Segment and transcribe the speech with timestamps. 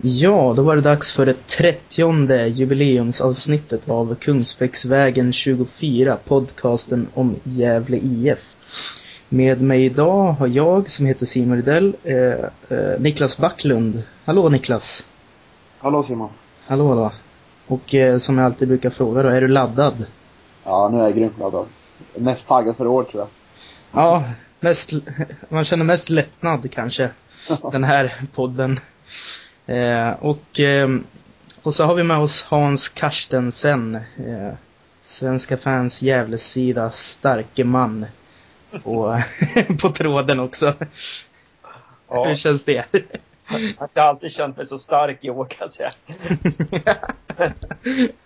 [0.00, 7.96] Ja, då var det dags för det trettionde jubileumsavsnittet av Kungsbäcksvägen 24, podcasten om Gävle
[7.96, 8.38] IF.
[9.28, 12.16] Med mig idag har jag, som heter Simon Rydell, eh,
[12.78, 14.02] eh, Niklas Backlund.
[14.24, 15.06] Hallå Niklas!
[15.78, 16.30] Hallå Simon!
[16.66, 17.12] Hallå hallå!
[17.66, 20.06] Och eh, som jag alltid brukar fråga då, är du laddad?
[20.64, 21.66] Ja, nu är jag grymt laddad.
[22.14, 23.28] Mest taggad för år tror jag.
[24.02, 24.24] Ja,
[24.60, 24.90] mest,
[25.48, 27.10] man känner mest lättnad kanske,
[27.72, 28.80] den här podden.
[29.66, 30.88] Eh, och, eh,
[31.62, 34.52] och så har vi med oss Hans Karstensen, eh,
[35.02, 38.06] Svenska fans Gävlesida starke man.
[38.84, 39.22] På,
[39.80, 40.74] på tråden också.
[42.08, 42.24] Ja.
[42.24, 42.84] Hur känns det?
[43.48, 45.92] Jag har inte alltid känt mig så stark i år kan jag säga.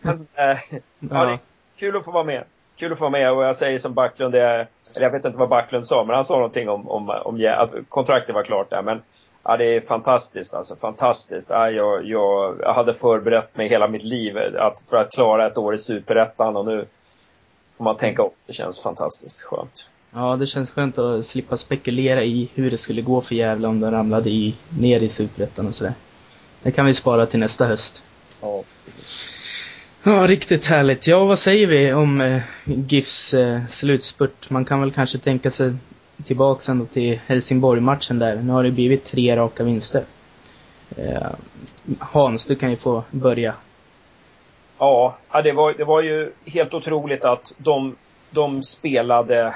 [0.01, 0.79] Men, eh, ja.
[0.99, 1.39] ja, det är
[1.79, 2.45] kul att få vara med.
[2.77, 5.25] Kul att få vara med och jag säger som Backlund, det är, eller jag vet
[5.25, 8.71] inte vad Backlund sa, men han sa någonting om, om, om att kontraktet var klart
[8.71, 8.83] där.
[8.83, 9.03] Men
[9.43, 10.77] Ja, det är fantastiskt alltså.
[10.77, 11.51] Fantastiskt.
[11.51, 15.59] Ja, jag, jag, jag hade förberett mig hela mitt liv att, för att klara ett
[15.59, 16.87] år i Superettan och nu
[17.73, 18.35] får man tänka upp.
[18.47, 19.89] Det känns fantastiskt skönt.
[20.15, 23.81] Ja, det känns skönt att slippa spekulera i hur det skulle gå för Gävle om
[23.81, 25.95] de ramlade i, ner i Superettan och sådär.
[26.63, 28.03] Det kan vi spara till nästa höst.
[28.41, 28.63] Ja.
[30.03, 31.07] Ja, riktigt härligt.
[31.07, 34.51] Ja, vad säger vi om eh, GIFs eh, slutspurt?
[34.51, 35.75] Man kan väl kanske tänka sig
[36.27, 38.37] tillbaks ändå till Helsingborg-matchen där.
[38.37, 40.05] Nu har det blivit tre raka vinster.
[40.97, 41.31] Eh,
[41.99, 43.55] Hans, du kan ju få börja.
[44.79, 47.97] Ja, det var, det var ju helt otroligt att de,
[48.31, 49.55] de spelade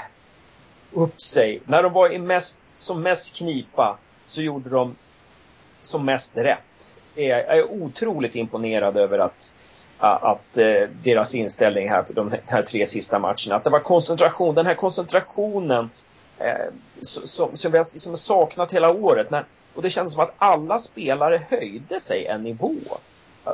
[0.93, 1.61] upp sig.
[1.65, 4.95] När de var i mest, som mest knipa så gjorde de
[5.83, 6.97] som mest rätt.
[7.15, 9.53] Jag är otroligt imponerad över att,
[9.99, 13.57] att eh, deras inställning här på de här tre sista matcherna.
[13.57, 15.91] Att det var koncentration, den här koncentrationen
[17.01, 19.31] som, som vi har liksom saknat hela året.
[19.31, 22.75] När, och det kändes som att alla spelare höjde sig en nivå.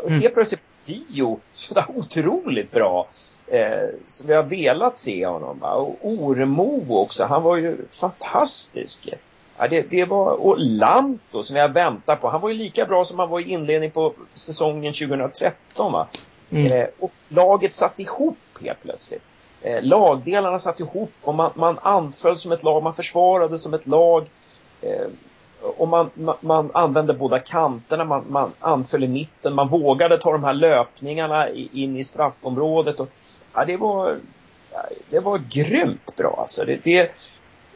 [0.06, 0.20] Mm.
[0.20, 3.06] Helt plötsligt Dio sådär otroligt bra.
[3.47, 5.58] Eh, som vi har velat se honom.
[5.58, 5.73] Va?
[5.73, 9.08] Och Oremo också, han var ju fantastisk.
[9.58, 13.05] Ja, det, det var, och Lanto som jag väntar på, han var ju lika bra
[13.05, 15.92] som han var i inledningen på säsongen 2013.
[15.92, 16.07] Va?
[16.51, 16.73] Mm.
[16.73, 19.23] Eh, och laget satt ihop helt plötsligt
[19.62, 23.86] eh, lagdelarna satt ihop och man, man anföll som ett lag, man försvarade som ett
[23.86, 24.26] lag.
[24.82, 25.06] Eh,
[25.62, 30.32] och man, man, man, använde båda kanterna, man, man anföll i mitten, man vågade ta
[30.32, 33.00] de här löpningarna i, in i straffområdet.
[33.00, 33.08] Och,
[33.54, 34.16] ja, det var,
[34.72, 36.64] ja, det var grymt bra alltså.
[36.64, 37.10] Det, det,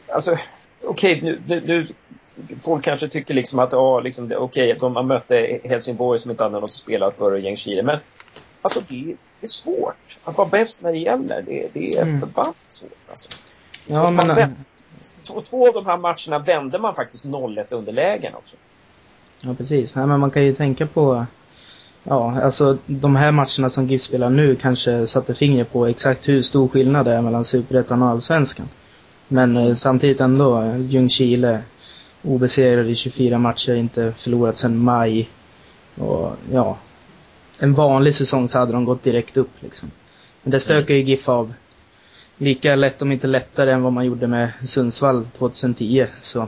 [0.07, 0.37] alltså
[0.83, 1.87] okej, okay, nu, nu, nu,
[2.59, 6.59] folk kanske tycker liksom att, ja, liksom, okej, okay, de mötte Helsingborg som inte hade
[6.59, 7.99] något att spela för och gäng Chile, men
[8.65, 9.05] alltså det,
[9.39, 10.17] det är svårt.
[10.23, 12.19] Att vara bäst när det gäller, det, det är mm.
[12.19, 13.31] förbannat svårt alltså.
[13.85, 14.27] Ja, men...
[14.27, 14.55] Vände,
[15.23, 18.55] två, två av de här matcherna vände man faktiskt 0-1 underlägen också.
[19.41, 19.95] Ja, precis.
[19.95, 21.25] Nej, men man kan ju tänka på
[22.07, 26.41] Ja, alltså de här matcherna som GIF spelar nu kanske satte fingret på exakt hur
[26.41, 28.69] stor skillnad det är mellan Superettan och Allsvenskan.
[29.27, 31.61] Men eh, samtidigt ändå, Ljungskile
[32.21, 35.29] obesegrade i 24 matcher, inte förlorat sedan maj.
[35.95, 36.77] Och ja,
[37.59, 39.91] en vanlig säsong så hade de gått direkt upp liksom.
[40.43, 41.53] Men det stökar ju GIF av
[42.37, 46.07] lika lätt, om inte lättare, än vad man gjorde med Sundsvall 2010.
[46.21, 46.47] Så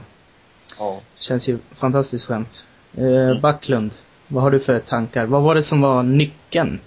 [0.78, 1.00] ja.
[1.16, 2.64] känns ju fantastiskt skönt.
[2.96, 3.40] Eh, mm.
[3.40, 3.90] Backlund,
[4.28, 5.26] vad har du för tankar?
[5.26, 6.80] Vad var det som var nyckeln,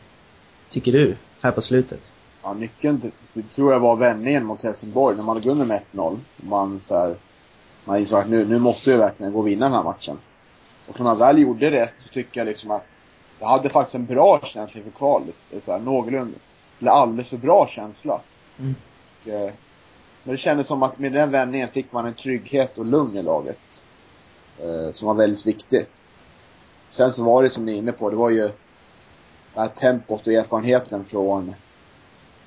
[0.69, 1.99] tycker du, här på slutet?
[2.43, 5.81] Ja, nyckeln det, det tror jag var vändningen mot Helsingborg när man låg under med
[5.91, 6.17] 1-0.
[6.35, 7.15] Man så här,
[7.85, 10.17] man insåg att nu, nu måste vi verkligen gå och vinna den här matchen.
[10.87, 13.00] Och när man väl gjorde det så tycker jag liksom att
[13.41, 15.35] jag hade faktiskt en bra känsla inför kvalet.
[15.59, 16.37] Så här, någorlunda,
[16.79, 18.21] eller alldeles för bra känsla.
[18.59, 18.75] Mm.
[19.21, 19.53] Och, eh,
[20.23, 23.21] men det kändes som att med den vändningen fick man en trygghet och lugn i
[23.21, 23.83] laget.
[24.59, 25.85] Eh, som var väldigt viktig.
[26.89, 28.47] Sen så var det som ni är inne på, det var ju
[29.53, 31.55] det här tempot och erfarenheten från,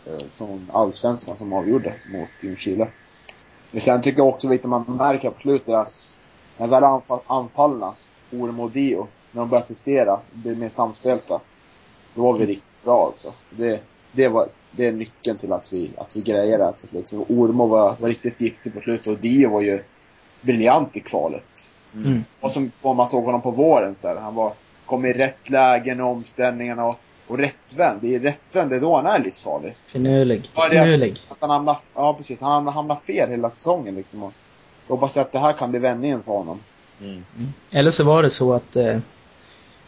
[0.07, 2.89] eh, från allsvenskan som avgjorde mot Ljungskile.
[3.71, 6.15] Men sen tycker jag också att man märker på slutet att
[6.57, 7.95] när väl anfall, anfallna,
[8.33, 11.41] Orem och Dio, när de började prestera, blir mer samspelta.
[12.15, 13.33] Då var vi riktigt bra alltså.
[13.51, 13.81] Det,
[14.13, 17.13] det, var, det är nyckeln till att vi, att vi grejer det här till slut.
[17.13, 19.83] Ormo var, var riktigt giftig på slutet och Dio var ju
[20.41, 21.71] briljant i kvalet.
[21.95, 22.25] Mm.
[22.41, 24.53] Och som om man såg honom på våren så här, han var,
[24.87, 27.99] kom i rätt lägen och omställningarna och, och rättvänd.
[28.03, 29.77] Det är rättvänd, det är då han är livsfarlig.
[29.87, 30.51] Finurlig.
[30.71, 31.13] Finurlig.
[31.13, 34.23] Att, att han hamnar, ja precis, han hamnar fel hela säsongen liksom.
[34.23, 34.33] Och
[34.87, 36.61] jag hoppas att det här kan bli vändningen för honom.
[37.01, 37.25] Mm.
[37.37, 37.53] Mm.
[37.71, 38.99] Eller så var det så att eh,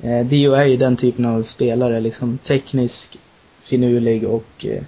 [0.03, 3.19] Eh, Dio är ju den typen av spelare, liksom teknisk,
[3.63, 4.83] finurlig och eh,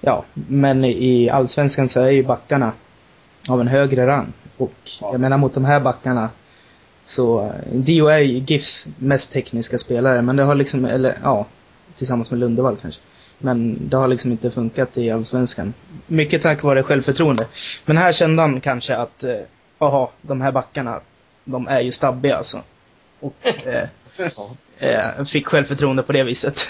[0.00, 2.72] ja, men i allsvenskan så är ju backarna
[3.48, 4.32] av en högre rang.
[4.56, 5.12] Och ja.
[5.12, 6.30] jag menar mot de här backarna
[7.06, 11.46] Så eh, Dio är ju GIFs mest tekniska spelare, men det har liksom, eller ja,
[11.96, 13.00] tillsammans med Lundevall kanske.
[13.38, 15.74] Men det har liksom inte funkat i Allsvenskan.
[16.06, 17.46] Mycket tack vare självförtroende.
[17.84, 19.36] Men här kände han kanske att, eh,
[19.78, 21.00] jaha, de här backarna,
[21.44, 22.62] de är ju stabbiga alltså.
[23.20, 23.88] Och eh,
[24.78, 26.68] eh, fick självförtroende på det viset.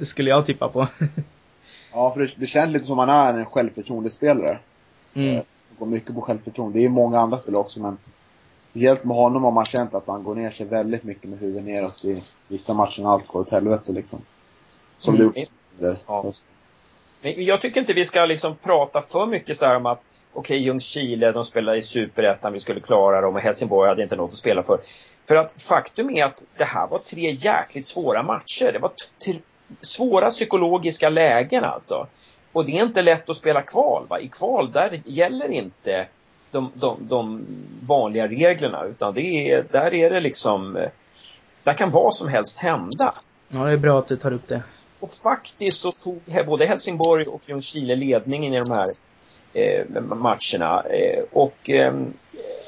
[0.02, 0.88] Skulle jag tippa på.
[1.92, 4.58] Ja, för det, det känns lite som han är en självförtroendespelare.
[5.14, 5.34] Mm.
[5.34, 5.44] Det
[5.78, 6.78] går mycket på självförtroende.
[6.78, 7.98] Det är många andra spelare också men
[8.70, 11.64] Speciellt med honom har man känt att han går ner sig väldigt mycket med huvudet
[11.64, 14.20] neråt i vissa matcher när allt går åt helvete liksom.
[14.98, 15.32] Som Mm.
[15.78, 16.32] under Ja.
[17.22, 20.00] Men jag tycker inte vi ska liksom prata för mycket så här om att
[20.32, 24.30] okej, Ljungskile, de spelar i Superettan, vi skulle klara dem och Helsingborg hade inte något
[24.30, 24.78] att spela för.
[25.28, 28.72] För att faktum är att det här var tre jäkligt svåra matcher.
[28.72, 28.92] Det var
[29.80, 32.06] svåra psykologiska lägen alltså.
[32.52, 34.06] Och det är inte lätt att spela kval.
[34.08, 34.20] Va?
[34.20, 36.06] I kval, där gäller inte
[36.50, 37.46] de, de, de
[37.86, 40.88] vanliga reglerna, utan det är, där är det liksom, eh,
[41.62, 43.14] där kan vad som helst hända.
[43.48, 44.62] Ja, det är bra att du tar upp det.
[45.02, 48.86] Och faktiskt så tog både Helsingborg och Ljungskile ledningen i de här
[49.52, 50.82] eh, matcherna.
[50.82, 52.12] Eh, och ehm,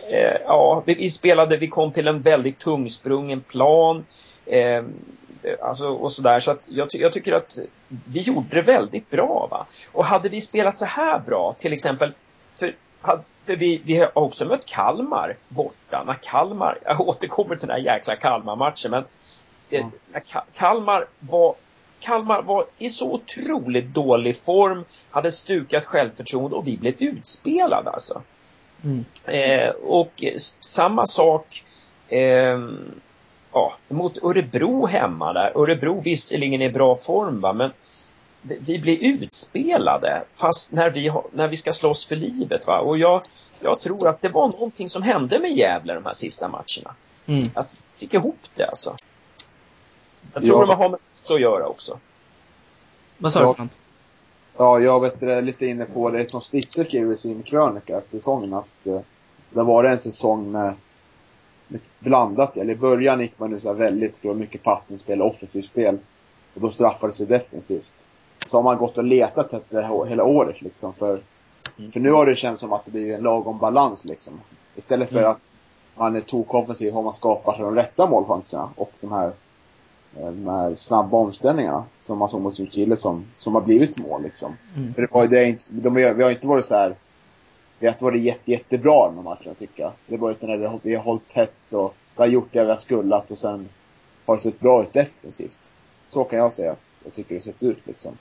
[0.09, 4.05] eh, ja, vi, spelade, vi kom till en väldigt tungsprungen plan.
[4.47, 4.85] Eh,
[5.63, 6.39] alltså, och sådär.
[6.39, 7.59] Så att jag, jag tycker att
[7.89, 9.49] vi gjorde det väldigt bra.
[9.51, 9.67] Va?
[9.93, 12.13] Och hade vi spelat så här bra, till exempel,
[12.57, 12.75] för,
[13.45, 16.05] för vi, vi har också mött Kalmar borta.
[16.07, 19.05] När Kalmar, jag återkommer till den här jäkla Kalmar-matchen, men
[19.71, 21.55] eh, Ka- Kalmar var
[22.05, 28.23] Kalmar var i så otroligt dålig form, hade stukat självförtroende och vi blev utspelade alltså.
[28.85, 29.05] Mm.
[29.25, 30.25] Eh, och
[30.61, 31.65] samma sak
[32.09, 32.59] eh,
[33.53, 35.53] ja, mot Örebro hemma där.
[35.59, 37.71] Örebro visserligen är i bra form va, men
[38.43, 42.67] vi- vi blir utspelade fast när vi, har, när vi ska slåss för livet.
[42.67, 42.79] Va?
[42.79, 43.23] Och jag,
[43.61, 46.95] jag tror att det var någonting som hände med Gävle de här sista matcherna.
[47.27, 47.51] Mm.
[47.55, 48.97] Att vi fick ihop det alltså.
[50.35, 50.67] Jag tror Ja.
[50.67, 51.99] de har med oss att göra också.
[53.19, 53.69] Vad sa du?
[54.57, 58.19] Ja, jag vet det, lite inne på det som Stisse skrev i sin krönika efter
[58.19, 59.01] säsongen att eh,
[59.51, 60.75] det var en säsong med,
[61.69, 65.23] med blandat, eller i början gick man ut så här väldigt, det var mycket passningsspel,
[65.23, 65.99] offensivt spel.
[66.55, 68.07] Och då straffades det defensivt.
[68.51, 71.21] Så har man gått och letat efter det här hela året liksom för,
[71.79, 71.91] Mm.
[71.93, 74.41] för nu har det känts som att det blir en lagom balans liksom.
[74.77, 75.31] Istället för Mm.
[75.31, 75.41] att
[75.95, 79.33] man är tokoffensiv har man skapat de rätta målchanserna och de här eh,
[80.21, 84.57] de här snabba omställningarna som man såg mot Ljungskile som, som har blivit mål liksom.
[84.77, 84.95] Mm.
[84.95, 86.95] För det var ju det inte, de, vi har inte varit så här.
[87.79, 89.93] Vi har inte varit jätte, jättebra de här matcherna tycker jag.
[90.07, 92.65] Det var utan när vi har, vi har hållit tätt och vi har gjort det
[92.65, 93.69] vi har skullat och sen
[94.27, 95.75] har det sett bra ut defensivt.
[96.09, 98.19] Så kan jag säga att jag tycker det sett ut liksom.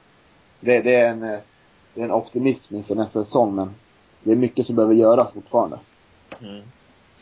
[0.60, 1.40] Det, det är en, eh,
[1.94, 3.76] det är en optimism inför nästa säsong men
[4.24, 5.80] det är mycket som behöver göras fortfarande.
[6.42, 6.62] Mm.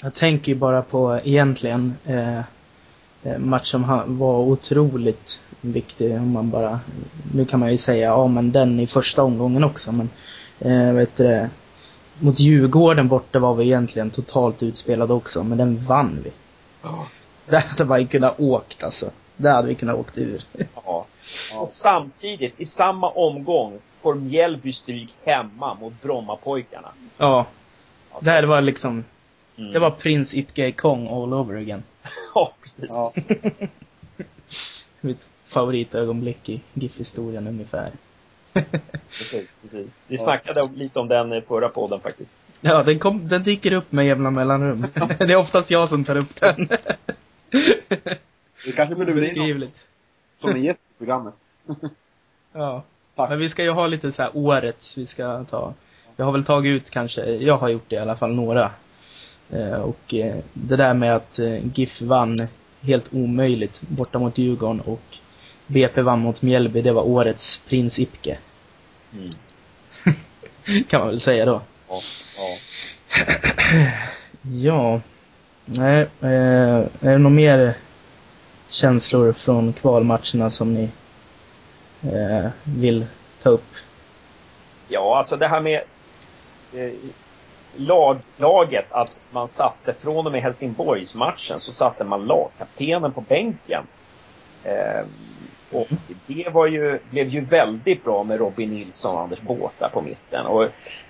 [0.01, 2.41] Jag tänker ju bara på egentligen eh,
[3.37, 3.87] match som
[4.17, 6.79] var otroligt viktig om man bara,
[7.33, 10.09] nu kan man ju säga, ja men den i första omgången också men,
[10.59, 11.49] eh, vet du det,
[12.19, 16.31] mot Djurgården borta var vi egentligen totalt utspelade också, men den vann vi.
[17.45, 19.11] Där hade man ju kunnat åkt alltså.
[19.37, 20.43] Där hade vi kunnat åkt ur.
[20.85, 21.05] Ja.
[21.55, 26.87] Och samtidigt, i samma omgång, får Mjällby stryk hemma mot Brommapojkarna.
[27.17, 27.45] Ja,
[28.11, 29.03] Alltså, där var liksom,
[29.61, 29.73] mm.
[29.73, 31.83] det var Prince Itke Kong all over again.
[32.35, 32.89] Ja, precis.
[32.89, 33.11] Ja.
[35.01, 37.91] Mitt favoritögonblick i GIF-historien ungefär.
[39.17, 40.03] precis, precis.
[40.07, 42.33] Vi snackade om- lite om den i förra podden faktiskt.
[42.61, 44.81] Ja, den, kom, den dyker upp med jämna mellanrum.
[45.17, 46.67] det är oftast jag som tar upp den.
[48.65, 49.75] Det kanske borde bli Beskrivligt.
[50.39, 51.33] som en gäst i programmet.
[52.53, 52.83] Ja.
[53.15, 53.29] Tack.
[53.29, 55.73] Men vi ska ju ha lite så här årets vi ska ta.
[56.15, 58.71] Jag har väl tagit ut kanske, jag har gjort det i alla fall några.
[59.51, 62.37] Eh, och eh, det där med att eh, GIF vann
[62.81, 65.01] helt omöjligt borta mot Djurgården och
[65.67, 68.37] BP vann mot Mjällby, det var årets Prins Ipke.
[69.13, 69.29] Mm.
[70.89, 71.61] Kan man väl säga då.
[71.89, 72.01] Ja,
[72.37, 72.57] ja.
[74.41, 75.01] Ja.
[75.65, 77.73] Nej, är det några mer
[78.69, 80.89] känslor från kvalmatcherna som ni
[82.63, 83.05] vill
[83.43, 83.65] ta upp?
[84.91, 85.81] ja, alltså det här med
[87.75, 93.83] lag, laget, att man satte från och med Helsingborgsmatchen så satte man lagkaptenen på bänken.
[94.63, 95.05] Eh,
[95.71, 95.87] och
[96.27, 100.45] det var ju, blev ju väldigt bra med Robin Nilsson och Anders Båta på mitten.
[100.45, 100.67] Och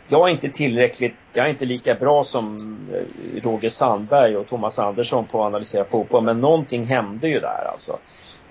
[0.07, 4.79] jag är inte tillräckligt, jag är inte lika bra som eh, Roger Sandberg och Thomas
[4.79, 7.99] Andersson på att analysera fotboll, men någonting hände ju där alltså.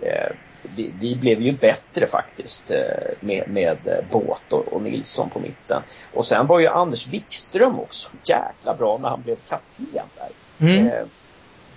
[0.02, 0.31] Eh,
[0.62, 2.79] vi, vi blev ju bättre faktiskt eh,
[3.21, 5.83] med, med eh, Båt och, och Nilsson på mitten.
[6.14, 10.29] Och sen var ju Anders Wikström också jäkla bra när han blev kapten där.
[10.59, 10.87] Mm.
[10.87, 11.05] Eh,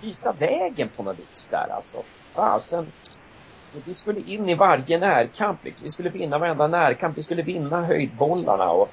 [0.00, 2.02] visa vägen på något vis där alltså.
[2.34, 2.86] Fasen.
[3.84, 5.84] Vi skulle in i varje närkamp liksom.
[5.84, 7.18] Vi skulle vinna varenda närkamp.
[7.18, 8.90] Vi skulle vinna höjdbollarna och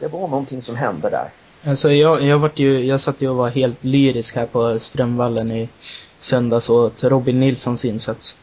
[0.00, 1.28] det var någonting som hände där.
[1.66, 5.50] Alltså jag, jag vart ju, jag satt ju och var helt lyrisk här på Strömvallen
[5.50, 5.68] i
[6.18, 8.36] söndags åt Robin Nilssons insats.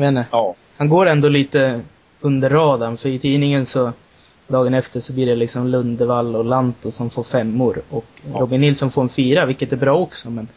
[0.00, 0.28] Jag vet inte.
[0.32, 0.54] Ja.
[0.76, 1.80] Han går ändå lite
[2.20, 3.92] under radarn för i tidningen så
[4.46, 8.40] dagen efter så blir det liksom Lundevall och Lanto som får femmor och ja.
[8.40, 10.48] Robin Nilsson får en fyra, vilket är bra också men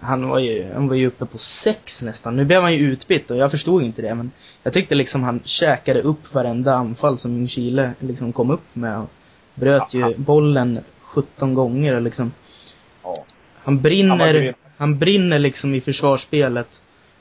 [0.00, 2.36] han var ju, han var ju uppe på sex nästan.
[2.36, 4.30] Nu blev han ju utbytt och jag förstod inte det men
[4.62, 9.10] jag tyckte liksom han käkade upp varenda anfall som Chile liksom kom upp med och
[9.54, 12.32] bröt ju bollen 17 gånger liksom.
[13.02, 13.14] Ja.
[13.64, 16.68] Han brinner, han, han, brinner liksom i försvarsspelet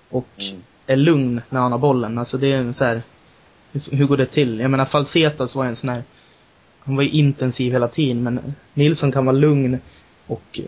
[0.09, 0.61] och mm.
[0.89, 2.17] Är lugn när han har bollen.
[2.17, 3.01] Alltså det är en så här,
[3.71, 4.59] hur, hur går det till?
[4.59, 6.03] Jag menar Falsetas var en sån här,
[6.79, 9.79] han var ju intensiv hela tiden men Nilsson kan vara lugn
[10.27, 10.59] och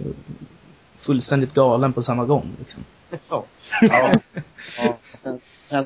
[0.99, 2.83] fullständigt galen på samma gång liksom.
[3.29, 3.45] Ja.
[3.81, 4.11] ja.
[5.69, 5.85] ja.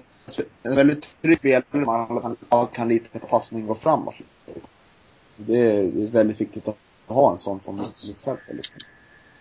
[0.63, 4.15] En väldigt trygg spelare man kan, kan lita på passning och framåt.
[5.35, 6.77] Det är, det är väldigt viktigt att
[7.07, 8.81] ha en sån på mittfältet liksom.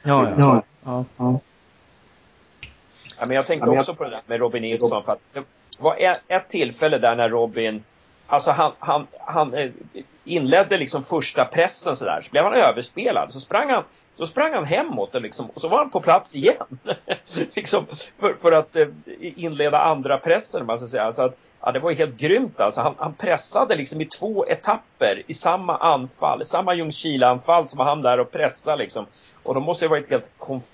[0.03, 1.41] Ja, ja, ja, ja,
[3.17, 3.21] ja.
[3.21, 5.43] Ja, men jag tänkte också på det där med Robin Nilsson för att det
[5.79, 7.85] var ett, ett tillfälle där när Robin
[8.27, 9.71] Alltså han, han, han eh,
[10.25, 13.33] inledde liksom första pressen sådär, så blev han överspelad.
[13.33, 16.37] Så sprang han, så sprang han hemåt och, liksom, och så var han på plats
[16.37, 16.79] igen.
[17.57, 17.87] liksom,
[18.21, 18.87] för, för att eh,
[19.21, 21.13] inleda andra pressen, man ska säga.
[21.13, 22.81] Så att, ja, det var helt grymt alltså.
[22.81, 28.03] Han, han pressade liksom i två etapper i samma anfall, i samma Ljungskile-anfall som han
[28.03, 29.07] där och pressade liksom.
[29.43, 30.65] Och de måste ju varit helt konf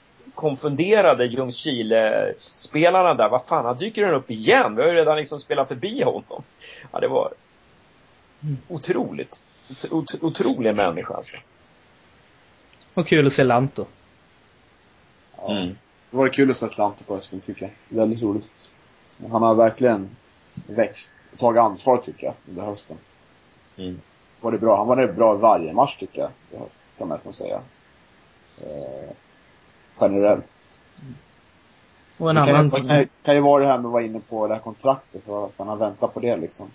[0.41, 3.29] konfunderade Ljungskile-spelarna där.
[3.29, 4.77] Vad fan, han dyker den upp igen?
[4.77, 6.43] Vi har ju redan liksom spelat förbi honom.
[6.93, 7.33] Ja, det var
[8.69, 9.47] otroligt.
[9.91, 11.37] Ot otrolig människa alltså.
[12.95, 13.85] Och kul att se Lanto.
[15.37, 15.51] Ja.
[15.51, 15.77] Mm.
[16.11, 17.99] Det var kul att se Lanto på hösten tycker jag.
[17.99, 18.71] Väldigt roligt.
[19.31, 20.17] Han har verkligen
[20.67, 22.97] växt och tagit ansvar tycker jag under hösten.
[23.77, 24.01] Mm.
[24.41, 24.77] Var det bra.
[24.77, 27.61] Han var det bra varje match tycker jag i höst, kan man nästan säga.
[28.61, 29.11] Eh,
[30.01, 30.71] generellt.
[32.19, 32.71] Och en det annan...
[32.71, 35.23] Kan, kan, kan ju vara det här med att vara inne på det här kontraktet,
[35.27, 36.71] så att han har väntat på det liksom.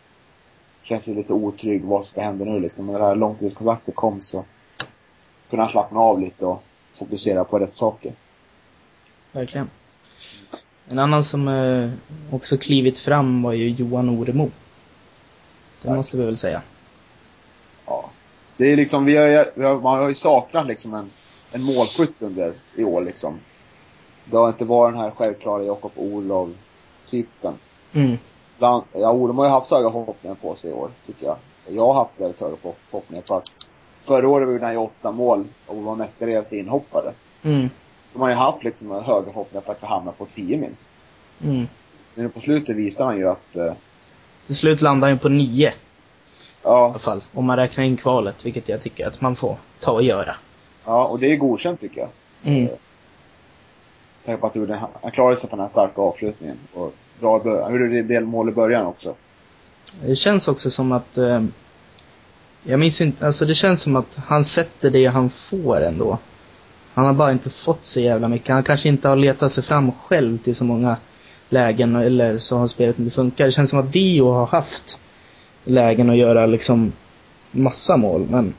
[0.81, 2.87] Känns ju lite otrygg, vad ska hända nu liksom.
[2.87, 4.45] När det här långtidskontraktet kom så
[5.49, 6.63] kunde han slappna av lite och
[6.93, 8.13] fokusera på rätt saker.
[9.31, 9.69] Verkligen.
[10.89, 11.91] En annan som eh,
[12.31, 14.45] också klivit fram var ju Johan Oremo.
[15.81, 15.95] Det Tack.
[15.97, 16.61] måste vi väl säga.
[17.85, 18.09] Ja.
[18.57, 21.09] Det är liksom, vi har, vi har, man har ju saknat liksom en
[21.55, 23.39] en målskytt under i år liksom.
[24.25, 27.53] Det har inte varit den här självklara Jakob Olov-typen.
[27.93, 28.17] Mm.
[28.57, 31.37] Bland, ja, Olov har ju haft höga förhoppningar på sig i år, tycker jag.
[31.67, 32.55] Jag har haft väldigt höga
[32.89, 33.67] förhoppningar på att
[34.01, 37.11] förra året gjorde han ju åtta mål och var mestadels inhoppare.
[37.43, 37.69] Mm.
[38.13, 40.91] De har ju haft liksom höga förhoppningar på att hamna på tio minst.
[41.43, 41.67] Mm.
[42.15, 43.55] Men på slutet visar han ju att...
[43.55, 43.73] Eh,
[44.47, 45.73] Till slut landar han ju på nio.
[46.63, 46.87] Ja.
[46.87, 47.23] I alla fall.
[47.33, 50.35] Om man räknar in kvalet, vilket jag tycker att man får ta och göra.
[50.85, 52.09] Ja, och det är godkänt tycker jag.
[52.43, 52.63] Mm.
[52.63, 52.69] Eh,
[54.25, 56.57] tänk på att du, han klarade sig på den här starka avslutningen.
[56.73, 57.71] Och bra början.
[57.71, 59.15] Hur är det delmål i början också?
[60.01, 61.43] Det känns också som att eh,
[62.63, 66.17] jag minns inte, alltså det känns som att han sätter det han får ändå.
[66.93, 68.49] Han har bara inte fått så jävla mycket.
[68.49, 70.97] Han kanske inte har letat sig fram själv till så många
[71.49, 73.47] lägen eller så har spelet inte funkat.
[73.47, 74.99] Det känns som att Dio har haft
[75.63, 76.91] lägen att göra liksom
[77.51, 78.53] massa mål men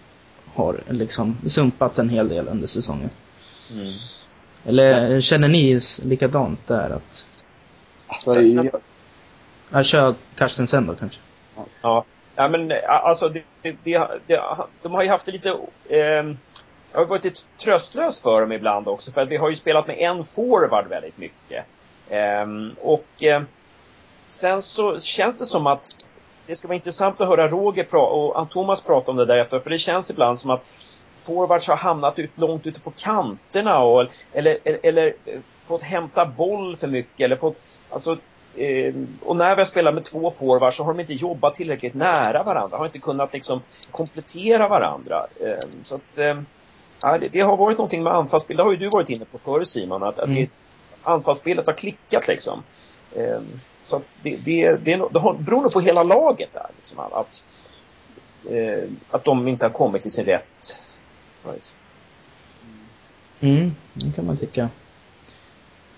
[0.56, 3.10] har liksom sumpat en hel del under säsongen.
[3.72, 3.92] Mm.
[4.64, 5.22] Eller Sen...
[5.22, 7.26] känner ni likadant där att...
[8.06, 8.70] Alltså, jag...
[9.70, 11.18] jag kör Karsten sen då kanske.
[11.82, 12.04] Ja.
[12.36, 14.40] Ja men alltså det, det, det,
[14.82, 15.48] de har ju haft det lite
[15.88, 16.24] eh,
[16.92, 19.98] har varit lite tröstlöst för dem ibland också för att vi har ju spelat med
[19.98, 21.66] en forward väldigt mycket.
[22.08, 22.46] Eh,
[22.80, 23.42] och eh,
[24.28, 26.06] sen så känns det som att
[26.46, 29.70] det ska vara intressant att höra Roger och Thomas prata om det där efter, för
[29.70, 30.74] det känns ibland som att
[31.16, 35.14] forwards har hamnat ut, långt ute på kanterna och, eller, eller, eller
[35.50, 37.56] fått hämta boll för mycket eller fått,
[37.90, 38.18] alltså
[38.56, 41.94] eh, och när vi har spelat med två forwards så har de inte jobbat tillräckligt
[41.94, 43.60] nära varandra, har inte kunnat liksom
[43.90, 45.26] komplettera varandra.
[45.40, 46.40] Eh, så att, eh,
[47.02, 49.38] ja, det, det, har varit någonting med anfallsspel, det har ju du varit inne på
[49.38, 50.48] förut Simon, att, att mm.
[51.02, 52.62] anfallsspelet har klickat liksom.
[53.16, 56.66] Ehm, så det, det, det, det beror nog på hela laget där.
[56.76, 57.42] Liksom, att, att
[58.50, 60.76] ehm, de inte har kommit till sin rätt.
[63.40, 64.68] Mm, det kan man tycka.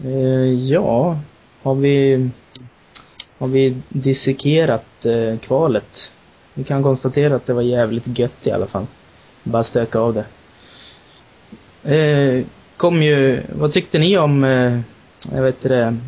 [0.05, 1.19] Ehm, ja,
[1.63, 2.29] har vi,
[3.39, 6.11] har vi dissekerat eh, kvalet?
[6.55, 8.87] Vi kan konstatera att det var jävligt gött i alla fall.
[9.43, 10.25] Bara stöka av det.
[11.97, 12.45] Eh,
[12.77, 14.81] kom ju, vad tyckte ni om, eh,
[15.33, 15.99] jag vet inte det,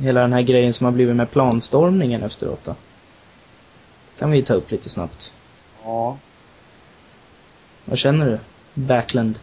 [0.00, 2.74] hela den här grejen som har blivit med planstormningen efteråt då?
[4.18, 5.32] kan vi ta upp lite snabbt.
[5.84, 6.16] Ja.
[7.84, 8.38] Vad känner du?
[8.74, 9.38] Backland?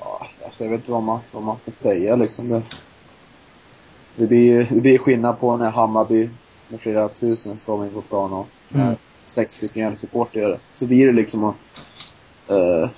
[0.00, 2.48] Ja, alltså jag vet inte vad man, vad man ska säga liksom.
[2.48, 2.62] Det,
[4.16, 6.30] det blir, det blir skillnad på när Hammarby
[6.68, 8.96] med flera tusen står in på plan och när Mm.
[9.26, 10.58] sex stycken hjälpsupportrar gör det.
[10.74, 11.54] Så blir det liksom att,
[12.48, 12.90] eh,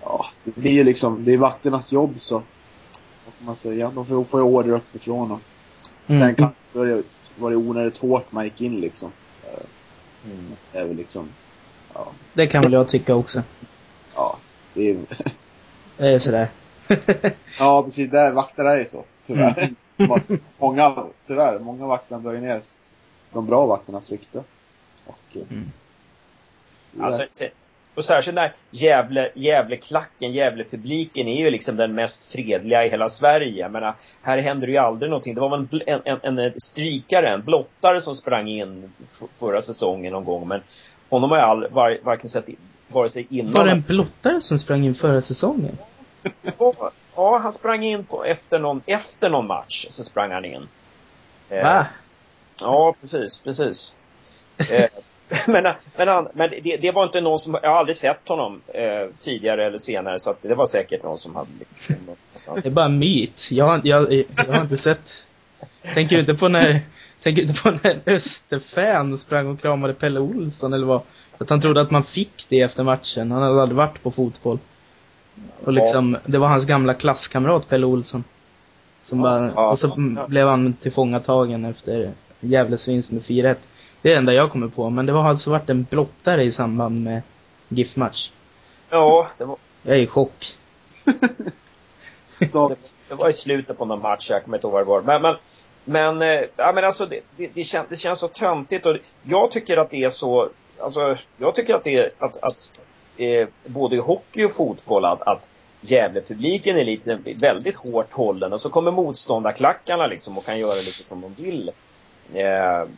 [0.00, 2.42] ja, det blir ju liksom, det är vakternas jobb så,
[3.24, 5.40] vad kan man säga, de får, får ju order uppifrån och
[6.06, 6.20] Mm.
[6.20, 7.02] sen kan då det
[7.38, 9.12] var det onödigt hårt man gick in liksom.
[10.24, 10.52] Mm.
[10.72, 11.28] Det är väl liksom,
[11.94, 13.42] ja, Det kan väl jag tycka också.
[14.14, 14.38] ja,
[14.74, 14.96] det är,
[15.96, 16.48] Det är sådär.
[17.58, 19.70] ja precis, där, vakter är ju så, tyvärr.
[19.96, 20.40] Mm.
[20.58, 22.62] Många, tyvärr, många vakter drar ju ner
[23.32, 24.42] de bra vakternas rykte.
[25.06, 25.70] Och, eh, Mm.
[27.00, 27.22] Alltså,
[27.94, 33.60] och särskilt när Gävle, Gävleklacken, Gävlepubliken är ju liksom den mest fredliga i hela Sverige.
[33.60, 35.34] Jag menar, här händer det ju aldrig någonting.
[35.34, 38.92] Det var väl en, en, en, strikare, en blottare som sprang in
[39.34, 40.48] förra säsongen någon gång.
[40.48, 40.60] Men
[41.08, 42.48] honom har jag all, var, varken sett
[42.88, 43.52] vare sig innan...
[43.52, 45.78] Var det en blottare som sprang in förra säsongen?
[47.16, 49.86] Ja, han sprang in på, efter, någon, efter någon match.
[49.90, 50.68] Så sprang han in.
[51.48, 51.86] Eh, Va?
[52.60, 53.96] Ja, precis, precis.
[54.58, 54.88] eh,
[55.46, 58.60] men men, han, men det, det var inte någon som, jag har aldrig sett honom
[58.74, 62.62] eh, tidigare eller senare så att det var säkert någon som hade liksom, någonstans.
[62.62, 63.48] Det är bara en myt.
[63.50, 65.12] Jag, har- jag, jag har inte sett...
[65.94, 66.80] Tänker du inte på när...
[67.22, 71.00] Tänker du inte på när Österfan sprang och kramade Pelle Olsson eller vad?
[71.38, 73.30] Att han trodde att man fick det efter matchen.
[73.30, 74.58] Han hade aldrig varit på fotboll.
[75.64, 78.24] Och liksom, det var hans gamla klasskamrat Pelle Olsson.
[79.04, 80.26] Som bara, ja, och så ja.
[80.28, 83.56] blev han tillfångatagen efter Gävles vinst med 4-1.
[84.02, 84.90] Det är det enda jag kommer på.
[84.90, 87.22] Men det har alltså varit en blottare i samband med
[87.68, 88.30] GIF-match.
[88.90, 90.54] Ja, det var, Jag är i chock.
[93.08, 95.02] det var i slutet på någon match, jag kommer inte ihåg vad det var.
[95.02, 95.36] Men, men,
[95.84, 99.50] men, eh, ja, men alltså det, det, det, kän, det känns så töntigt och jag
[99.50, 100.48] tycker att det är så,
[100.80, 102.80] alltså jag tycker att det är att, att
[103.16, 105.48] eh, både i hockey och fotboll att, att
[105.80, 111.04] Gävlepubliken är lite, väldigt hårt hållen och så kommer motståndarklackarna liksom och kan göra lite
[111.04, 111.70] som de vill.
[112.34, 112.88] Eh,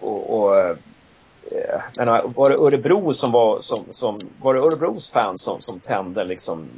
[0.00, 0.76] och, och eh,
[1.98, 6.24] men var det Örebro som var, som, som, var det Örebros fans som, som tände
[6.24, 6.68] liksom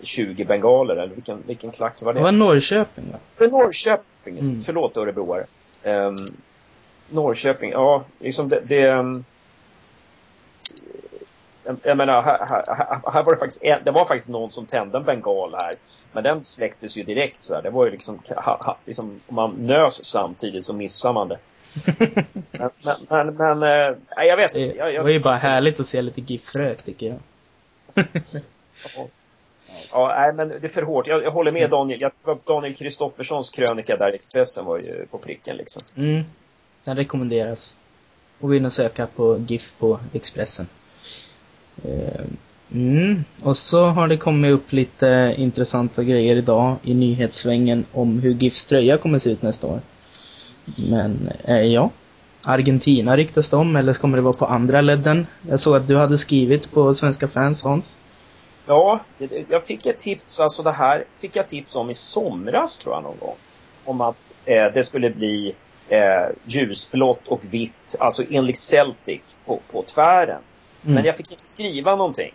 [0.00, 2.18] 20 bengaler eller vilken, vilken klack var det?
[2.20, 3.18] Det var Norrköping va?
[3.36, 4.60] För Norrköping, Mm.
[4.60, 5.46] förlåt örebroare.
[5.84, 6.16] Um,
[7.08, 9.24] Norrköping, ja, liksom det, det um,
[11.64, 14.50] jag, jag menar, här, här, här- här var det faktiskt, en, det var faktiskt någon
[14.50, 15.74] som tände en bengal här.
[16.12, 17.62] Men den släcktes ju direkt så här.
[17.62, 21.38] Det var ju liksom, ha, ha, liksom om man nös samtidigt så missar man det.
[22.50, 23.58] Men, men, men, men
[24.16, 24.90] nej, jag vet inte.
[24.90, 27.18] Det var ju bara härligt att se lite GIF-rök tycker jag.
[29.92, 31.06] Ja, nej, men det är för hårt.
[31.06, 32.00] Jag, jag håller med Daniel.
[32.00, 35.82] Jag, Daniel Kristofferssons krönika där i Expressen var ju på pricken liksom.
[35.96, 36.24] Mm.
[36.84, 37.76] Den rekommenderas.
[38.40, 40.68] Och gå in och söka på GIF på Expressen.
[41.84, 42.24] Eh,
[42.74, 43.24] Mm.
[43.42, 48.64] Och så har det kommit upp lite intressanta grejer idag i nyhetssvängen om hur GIFs
[48.64, 49.80] tröja kommer se ut nästa år.
[50.76, 51.90] Men, eh, ja.
[52.42, 55.26] Argentina ryktas det om, eller kommer det vara på andra ledden?
[55.48, 57.96] Jag såg att du hade skrivit på Svenska fans, Hans.
[58.66, 59.00] Ja,
[59.48, 63.02] jag fick ett tips, alltså det här fick jag tips om i somras tror jag
[63.02, 63.34] någon gång.
[63.84, 65.54] Om att eh, det skulle bli
[65.88, 70.38] eh, ljusblått och vitt, alltså enligt Celtic på, på tvären.
[70.84, 70.94] Mm.
[70.94, 72.32] Men jag fick inte skriva någonting.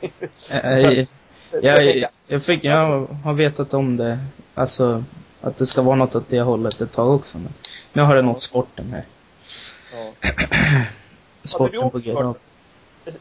[0.00, 4.18] Eh, Så- eh, så jag Jag, jag, fick, jag har vetat om det,
[4.54, 5.04] alltså
[5.42, 7.38] att det ska vara något åt det hållet ett tag också.
[7.38, 7.52] Men
[7.92, 9.04] nu har det nått sporten här.
[9.92, 10.30] ja.
[11.44, 12.14] Sporten på också G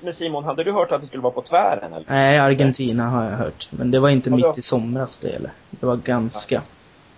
[0.02, 2.06] men Simon, hade du hört att det skulle vara på tvären eller?
[2.10, 3.68] Nej, Argentina har jag hört.
[3.70, 5.52] Men det var inte Ja, mitt i somras det eller.
[5.70, 6.62] Det var ganska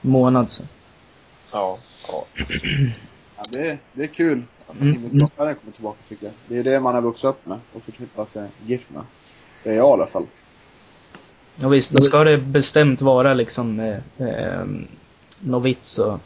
[0.01, 0.67] månad sedan.
[1.51, 2.25] Ja, ja.
[3.37, 6.33] ja, det, det är kul att Mm, himmelblåsaren kommer tillbaka tycker jag.
[6.47, 9.03] Det är det man har vuxit upp med och förknippar sig GIF med.
[9.63, 10.25] Det är jag i alla fall.
[11.61, 14.65] Ja, visst, då ska det bestämt vara liksom eh, eh,
[15.39, 16.19] Novits och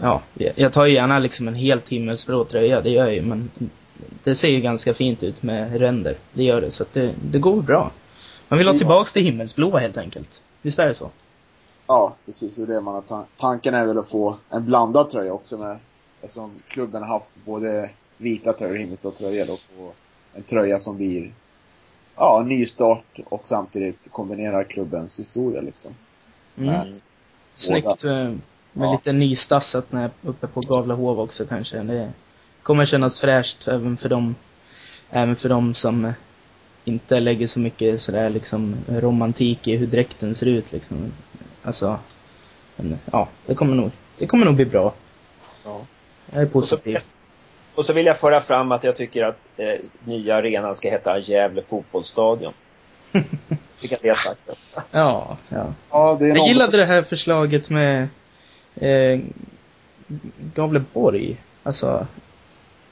[0.00, 3.50] Ja, jag tar ju gärna liksom en helt himmelsblå tröja, det gör jag ju men
[4.24, 7.38] Det ser ju ganska fint ut med ränder, det gör det, så att det, det
[7.38, 7.90] går bra.
[8.48, 8.78] Man vill ha Ja.
[8.78, 10.40] tillbaks det himmelsblåa helt enkelt.
[10.62, 11.10] Visst är det så?
[11.86, 12.54] Ja, precis.
[12.54, 15.56] Det är det man har tan- Tanken är väl att få en blandad tröja också
[15.56, 15.78] med,
[16.22, 19.92] eftersom klubben har haft både vita tröjor och himmelblå tröjor och få
[20.34, 21.30] en tröja som blir,
[22.18, 25.92] ja, en nystart och samtidigt kombinerar klubbens historia liksom.
[26.58, 27.00] Mm.
[27.54, 28.12] Snyggt eh,
[28.72, 28.92] med Ja.
[28.92, 31.78] lite nystassat när uppe på Gavlehov också kanske.
[31.78, 32.12] Det
[32.62, 34.34] kommer kännas fräscht även för dem,
[35.10, 36.12] även för dem som
[36.84, 41.12] inte lägger så mycket sådär liksom romantik i hur dräkten ser ut liksom.
[41.62, 41.98] Alltså,
[42.76, 44.94] men ja, det kommer nog, det kommer nog bli bra.
[45.64, 45.80] Ja.
[46.32, 46.98] Jag är positiv.
[47.78, 51.18] Och så vill jag föra fram att jag tycker att eh, nya arenan ska heta
[51.18, 52.52] Gävle fotbollsstadion.
[53.80, 54.40] Fick jag det sagt.
[54.90, 55.72] Ja, ja.
[55.90, 58.08] Ja, det är Jag gillade det här förslaget med
[58.74, 59.20] eh,
[60.54, 61.36] Gavleborg.
[61.62, 62.06] Alltså,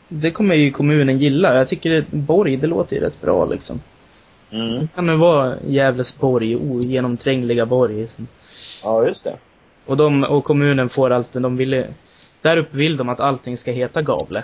[0.09, 1.55] det kommer ju kommunen gilla.
[1.55, 3.81] Jag tycker det, Borg, det låter ju rätt bra liksom.
[4.51, 4.81] Mm.
[4.81, 8.09] Det kan nu vara Gävlesborg, ogenomträngliga borg.
[8.83, 9.37] Ja, just det.
[9.87, 11.87] Och de, och kommunen får allt, de ville,
[12.42, 14.42] där uppe vill de att allting ska heta Gavle.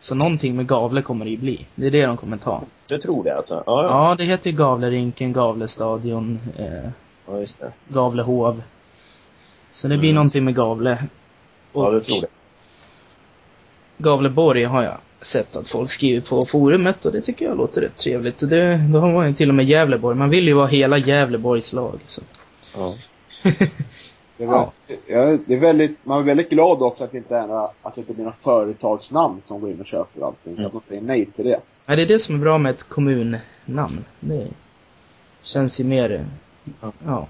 [0.00, 1.66] Så någonting med Gavle kommer det ju bli.
[1.74, 2.62] Det är det de kommer ta.
[2.88, 3.62] Du tror det alltså?
[3.66, 3.88] Ja, ja.
[4.08, 6.90] Ja, det heter ju Gavlerinken, Gavlestadion, eh,
[7.26, 7.72] ja just det.
[7.88, 8.62] Gavlehov.
[9.72, 10.14] Så det blir Mm.
[10.14, 11.04] någonting med Gavle.
[11.72, 12.26] Ja, du tror det.
[13.98, 17.96] Gavleborg har jag sett att folk skriver på forumet och det tycker jag låter rätt
[17.96, 18.42] trevligt.
[18.42, 20.16] Och Det, då har man ju till och med Gävleborg.
[20.16, 22.00] Man vill ju vara hela Gävleborgs lag.
[22.06, 22.20] Så.
[22.76, 22.94] Ja.
[24.40, 27.36] Det är, väldigt, ja, det är väldigt, man är väldigt glad också att det inte
[27.36, 30.52] är några, att det inte blir några företagsnamn som går in och köper allting.
[30.52, 30.66] Mm.
[30.66, 31.60] Att de säger nej till det.
[31.86, 34.04] Ja, det är det som är bra med ett kommunnamn.
[34.20, 34.46] Det
[35.42, 36.26] känns ju mer,
[36.80, 36.92] Ja.
[37.06, 37.26] ja,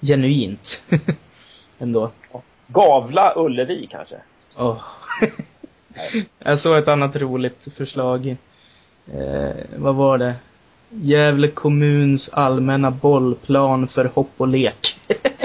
[0.00, 0.82] genuint.
[1.78, 2.10] Ändå.
[2.66, 4.16] Gavla Ullevi kanske?
[4.58, 4.82] Åh.
[6.38, 8.36] jag såg ett annat roligt förslag.
[9.12, 10.34] Eh, vad var det?
[10.90, 14.98] Gävle kommuns allmänna bollplan för hopp och lek.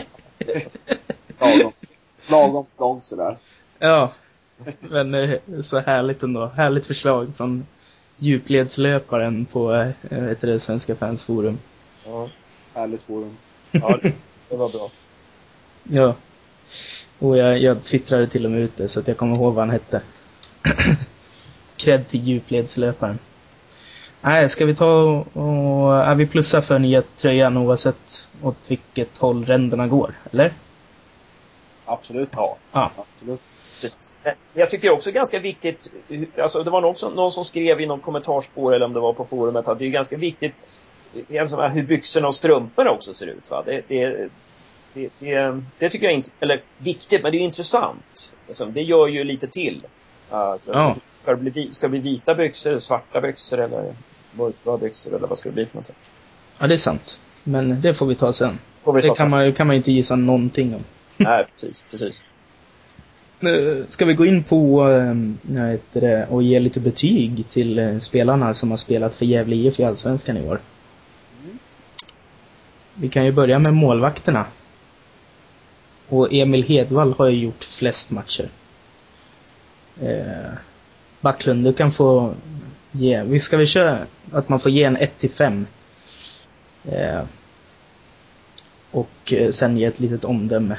[2.32, 3.38] Lagom, långt sådär.
[3.80, 4.12] ja.
[4.80, 6.46] Men eh, så härligt ändå.
[6.46, 7.66] Härligt förslag från
[8.18, 11.58] djupledslöparen på, eh, heter det, Svenska fans forum.
[12.06, 12.28] Ja.
[12.74, 13.38] Härligt forum.
[13.72, 13.98] Ja,
[14.50, 14.92] det- var bra.
[15.84, 16.16] Ja.
[17.20, 19.62] Och jag, jag twittrade till och med ut det så att jag kommer ihåg vad
[19.62, 20.02] han hette.
[21.78, 23.20] Cred till djupledslöparen.
[24.22, 29.18] Nej, ska vi ta och, och är vi plussar för nya tröjan oavsett åt vilket
[29.18, 30.54] håll ränderna går, eller?
[31.94, 32.30] Absolut.
[32.36, 32.58] Ja.
[32.72, 32.92] Ja.
[32.98, 33.42] Absolut.
[33.82, 34.14] Precis.
[34.54, 35.92] Jag tycker det är också ganska viktigt,
[36.42, 39.14] alltså det var någon som, någon som skrev i någon kommentarspår eller om det var
[39.14, 40.54] på forumet att det är ganska viktigt
[41.30, 43.50] eh, alltså, hur byxorna och strumporna också ser ut.
[43.52, 43.64] Va?
[43.66, 44.30] Det, det,
[44.94, 48.34] det, det, det tycker jag inte, eller viktigt, men det är intressant.
[48.48, 49.84] Alltså, det gör ju lite till.
[50.30, 50.96] Alltså, Ja.
[51.24, 53.94] ska, det bli, ska det bli vita byxor, svarta byxor eller
[54.32, 55.96] mörkblå byxor eller vad ska det bli för någonting?
[56.58, 57.20] Ja, det är sant.
[57.44, 58.60] Men det får vi ta sen.
[58.80, 59.30] Vi ta Det kan sen.
[59.30, 60.84] man, kan man ju inte gissa någonting om.
[61.18, 62.24] Nej, precis, precis.
[63.42, 67.80] Eh, ska vi gå in på, ehm, vad heter det, och ge lite betyg till
[67.80, 70.60] eh, spelarna som har spelat för Gävle IF i Allsvenskan i år?
[72.94, 74.46] Vi kan ju börja med målvakterna.
[76.10, 78.50] Och Emil Hedvall har ju gjort flest matcher.
[80.02, 80.52] Eh,
[81.22, 82.34] Backlund, du kan få
[82.92, 85.68] ge, vi ska vi köra att man får ge en 1 till 5.
[86.86, 87.22] Eh,
[88.92, 90.78] och eh, sen ge ett litet omdöme.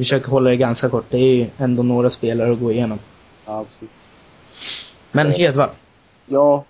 [0.00, 2.98] Vi försöker hålla det ganska kort, det är ju ändå några spelare att gå igenom.
[3.46, 4.02] Ja, precis.
[5.12, 5.70] Men Hedvall,
[6.26, 6.64] Ja,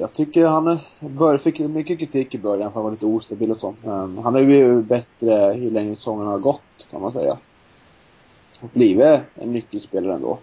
[0.00, 3.50] jag tycker han bör, fick mycket kritik i början för att han var lite ostabil
[3.50, 3.84] och sånt.
[3.84, 7.38] Men han har ju blivit bättre ju längre säsongen har gått, kan man säga.
[8.60, 10.38] Och blivit en nyckelspelare ändå.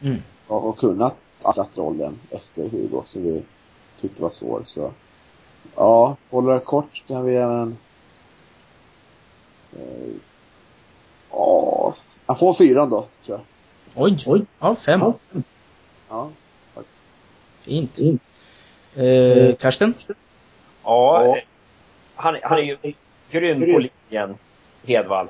[0.00, 0.22] mm.
[0.46, 3.42] Och, och kunnat axla rollen efter Hugo, som vi
[4.00, 4.62] tyckte var svår.
[4.64, 4.92] Så
[5.76, 7.76] ja, håller det kort kan vi ge en...
[9.72, 10.14] eh,
[11.36, 11.94] Ja,
[12.26, 13.40] han får fyran då, tror jag.
[14.04, 15.12] oj, oj, ja fem.
[16.08, 16.30] Ja,
[16.74, 17.04] faktiskt.
[17.62, 17.98] Fint.
[18.94, 19.94] Eh, Karsten?
[20.84, 21.42] Ja, eh,
[22.14, 22.76] han, han är ju
[23.30, 24.34] grym på linjen,
[24.86, 25.28] Hedvall.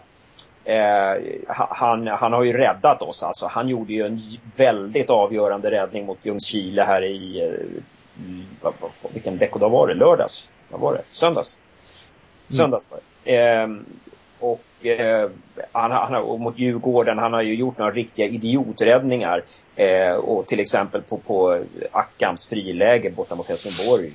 [0.64, 3.46] Eh, han, han har ju räddat oss alltså.
[3.46, 4.20] Han gjorde ju en
[4.56, 9.94] väldigt avgörande räddning mot Ljungskile här i, eh, i vad, vad, vilken veckodag var det?
[9.94, 10.50] Lördags?
[10.68, 11.02] Vad var det?
[11.10, 11.58] Söndags?
[12.48, 13.36] Söndags var det.
[13.36, 13.68] Eh,
[14.38, 15.28] och eh,
[15.72, 19.42] han, han, och mot Djurgården, han har ju gjort några riktiga idioträddningar.
[19.76, 24.12] Eh, och till exempel på, på Ackams friläge borta mot Helsingborg.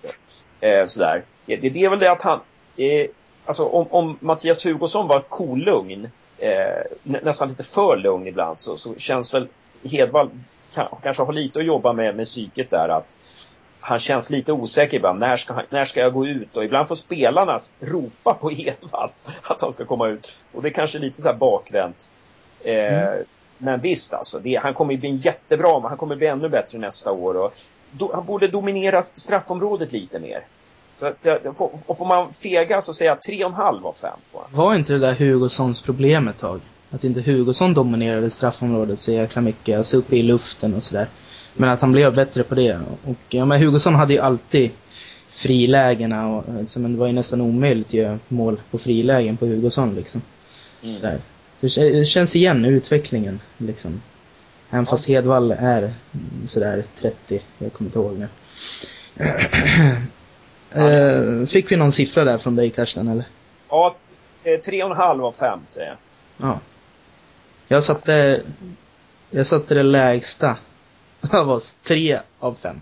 [0.60, 1.24] Eh, sådär.
[1.46, 2.40] Det, det är väl det att han,
[2.78, 3.08] eh,
[3.46, 8.76] alltså om, om Mattias Hugosson var kolugn, eh, nä, nästan lite för lugn ibland, så,
[8.78, 9.48] så känns väl
[9.92, 10.30] Hedvall
[10.74, 12.90] kan, kanske har lite att jobba med, med psyket där.
[12.90, 13.18] att
[13.80, 15.20] han känns lite osäker ibland.
[15.20, 16.58] När ska, han, när ska jag gå ut?
[16.58, 19.10] Och ibland får spelarna ropa på Edvard
[19.44, 20.34] att han ska komma ut.
[20.54, 22.10] Och det är kanske lite så här bakvänt.
[22.64, 23.10] Eh,
[23.58, 26.50] Men visst alltså, det, han kommer ju bli en jättebra, men han kommer bli ännu
[26.50, 27.38] bättre nästa år.
[27.38, 27.54] Och
[27.92, 30.40] do, han borde dominera straffområdet lite mer.
[30.94, 31.26] Så att,
[31.58, 34.52] får, och får man fega så säger jag 3,5 av 5 på honom.
[34.54, 36.62] Var inte det där Hugossons problem ett tag?
[36.92, 41.08] Att inte Hugosson dominerade straffområdet så jäkla mycket, alltså uppe i luften och sådär.
[41.54, 42.80] Men att han blev bättre på det.
[43.06, 44.72] Och ja, men Hugosson hade ju alltid
[45.30, 49.46] frilägena och alltså, men det var ju nästan omöjligt att göra mål på frilägen på
[49.46, 50.22] Hugosson liksom.
[50.84, 50.96] Mm.
[50.96, 51.20] Sådär.
[51.60, 54.02] Det känns igen utvecklingen liksom.
[54.70, 55.94] Även fast Hedvall är
[56.48, 58.28] sådär 30, jag kommer inte ihåg nu.
[60.84, 63.26] uh, fick vi någon siffra där från dig Karsten eller?
[63.70, 63.96] Ja,
[64.44, 65.98] eh, tre och en halv av fem säger jag.
[66.50, 66.60] Ja.
[67.68, 68.42] Jag satte,
[69.30, 70.58] jag satte det lägsta
[71.32, 72.82] av oss, tre av fem.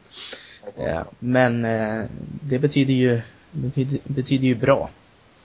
[0.76, 2.06] Ja, men eh,
[2.42, 3.22] det betyder ju,
[3.52, 4.90] betyder, betyder ju bra.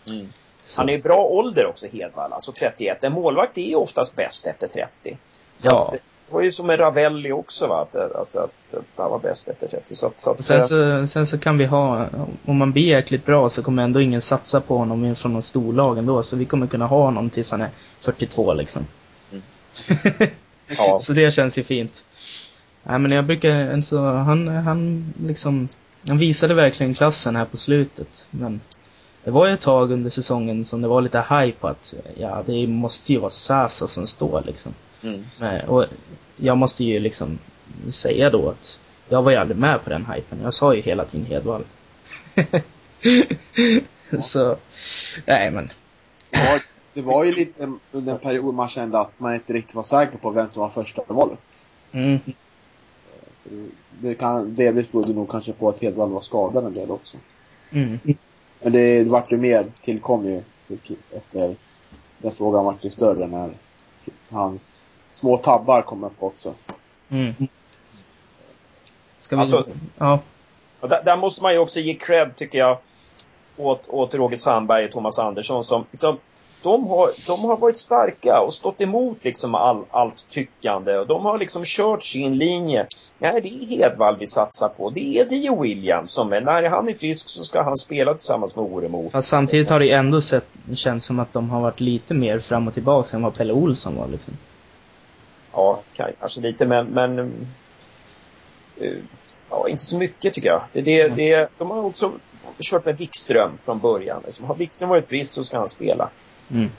[0.09, 0.29] Mm.
[0.77, 3.05] Han är i bra ålder också, Hedvall, alltså 31.
[3.05, 5.19] En målvakt är ju oftast bäst efter 30.
[5.57, 5.87] Så ja.
[5.87, 9.19] Att, det var ju som med Ravelli också va, att, att, att, att han var
[9.19, 9.95] bäst efter 30.
[9.95, 12.07] Så, så att, sen, eh, så, sen så kan vi ha,
[12.45, 15.99] om man blir jäkligt bra så kommer ändå ingen satsa på honom från någon storlag
[15.99, 16.23] ändå.
[16.23, 18.87] Så vi kommer kunna ha honom tills han är 42 liksom.
[19.31, 19.43] Mm.
[20.67, 21.01] ja.
[21.03, 21.93] så det känns ju fint.
[22.83, 25.69] Nej men jag brukar, alltså, han, han liksom,
[26.07, 28.27] han visade verkligen klassen här på slutet.
[28.31, 28.61] Men
[29.25, 32.43] det var ju ett tag under säsongen som det var lite hype på att, ja
[32.47, 34.75] det måste ju vara Sasa som står liksom.
[35.03, 35.25] Mm.
[35.39, 35.85] Men, och
[36.37, 37.39] jag måste ju liksom
[37.91, 40.39] säga då att jag var ju aldrig med på den hypen.
[40.43, 41.65] Jag sa ju hela tiden Hedvall.
[44.23, 44.57] Så,
[45.27, 45.73] nej men.
[46.31, 46.59] Ja,
[46.95, 50.19] det var ju lite under en period man kände att man inte riktigt var säker
[50.19, 51.67] på vem som var första valet.
[51.93, 52.21] Mm.
[54.01, 57.17] Det kan delvis berodde nog kanske på att Hedvall var skadad en del också.
[57.73, 57.99] Mm.
[58.61, 60.43] Men det, det vart ju mer, tillkom ju
[61.11, 61.57] efter
[62.19, 63.51] den frågan vart ju större när
[64.31, 66.55] hans små tabbar kom upp också.
[67.09, 67.35] Mm.
[69.19, 69.41] Ska vi...
[69.41, 69.65] Alltså,
[69.99, 70.21] ja.
[70.81, 72.79] Där, där, måste man ju också ge cred, tycker jag,
[73.57, 76.19] åt, åt Roger Sandberg och Thomas Andersson som, som
[76.63, 80.99] de har, de har varit starka och stått emot liksom all, allt tyckande.
[80.99, 82.87] Och de har liksom kört sin linje.
[83.19, 84.91] Nej, det är Hedvall vi satsar på.
[84.91, 88.57] Det är Dio Williams som är, när han är frisk så ska han spela tillsammans
[88.57, 89.11] med Oremo.
[89.11, 92.69] Fast samtidigt har det ändå sett, känts som att de har varit lite mer fram
[92.69, 94.35] och tillbaka än vad Pelle Olsson var liksom.
[95.53, 97.27] Ja, kanske lite men, men uh,
[99.53, 100.63] ja, inte så mycket tycker jag.
[100.73, 102.13] Det, det, det, de har också
[102.61, 104.23] kört med Wikström från början.
[104.27, 106.09] Liksom, har Wikström varit frisk så ska han spela.
[106.51, 106.71] Mm.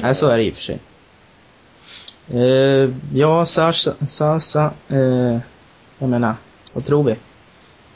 [0.00, 0.78] Nej, så är det i och för sig.
[2.34, 5.38] Uh, ja, Sasa, Sasa uh,
[5.98, 6.34] jag menar,
[6.72, 7.12] vad tror vi?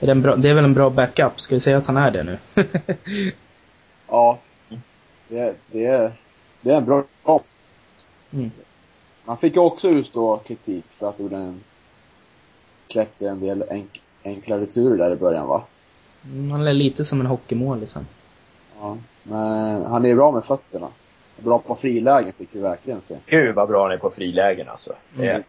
[0.01, 1.41] Är det, en bra, det är väl en bra backup?
[1.41, 2.39] Ska vi säga att han är det nu?
[4.09, 4.39] ja.
[5.29, 6.13] Det, det, är,
[6.61, 7.51] det är en bra opt.
[8.33, 8.51] Mm.
[9.27, 11.61] Han fick ju också utstå kritik för att gjorde en
[12.91, 15.63] släppte en del enk, enkla returer där i början va?
[16.25, 18.07] Mm, han är lite som en hockeymål liksom.
[18.81, 18.99] Ja.
[19.23, 20.89] Men han är bra med fötterna.
[21.37, 23.17] Bra på frilägen fick vi verkligen se.
[23.27, 24.93] Gud vad bra han är på frilägen alltså.
[25.19, 25.43] Mm.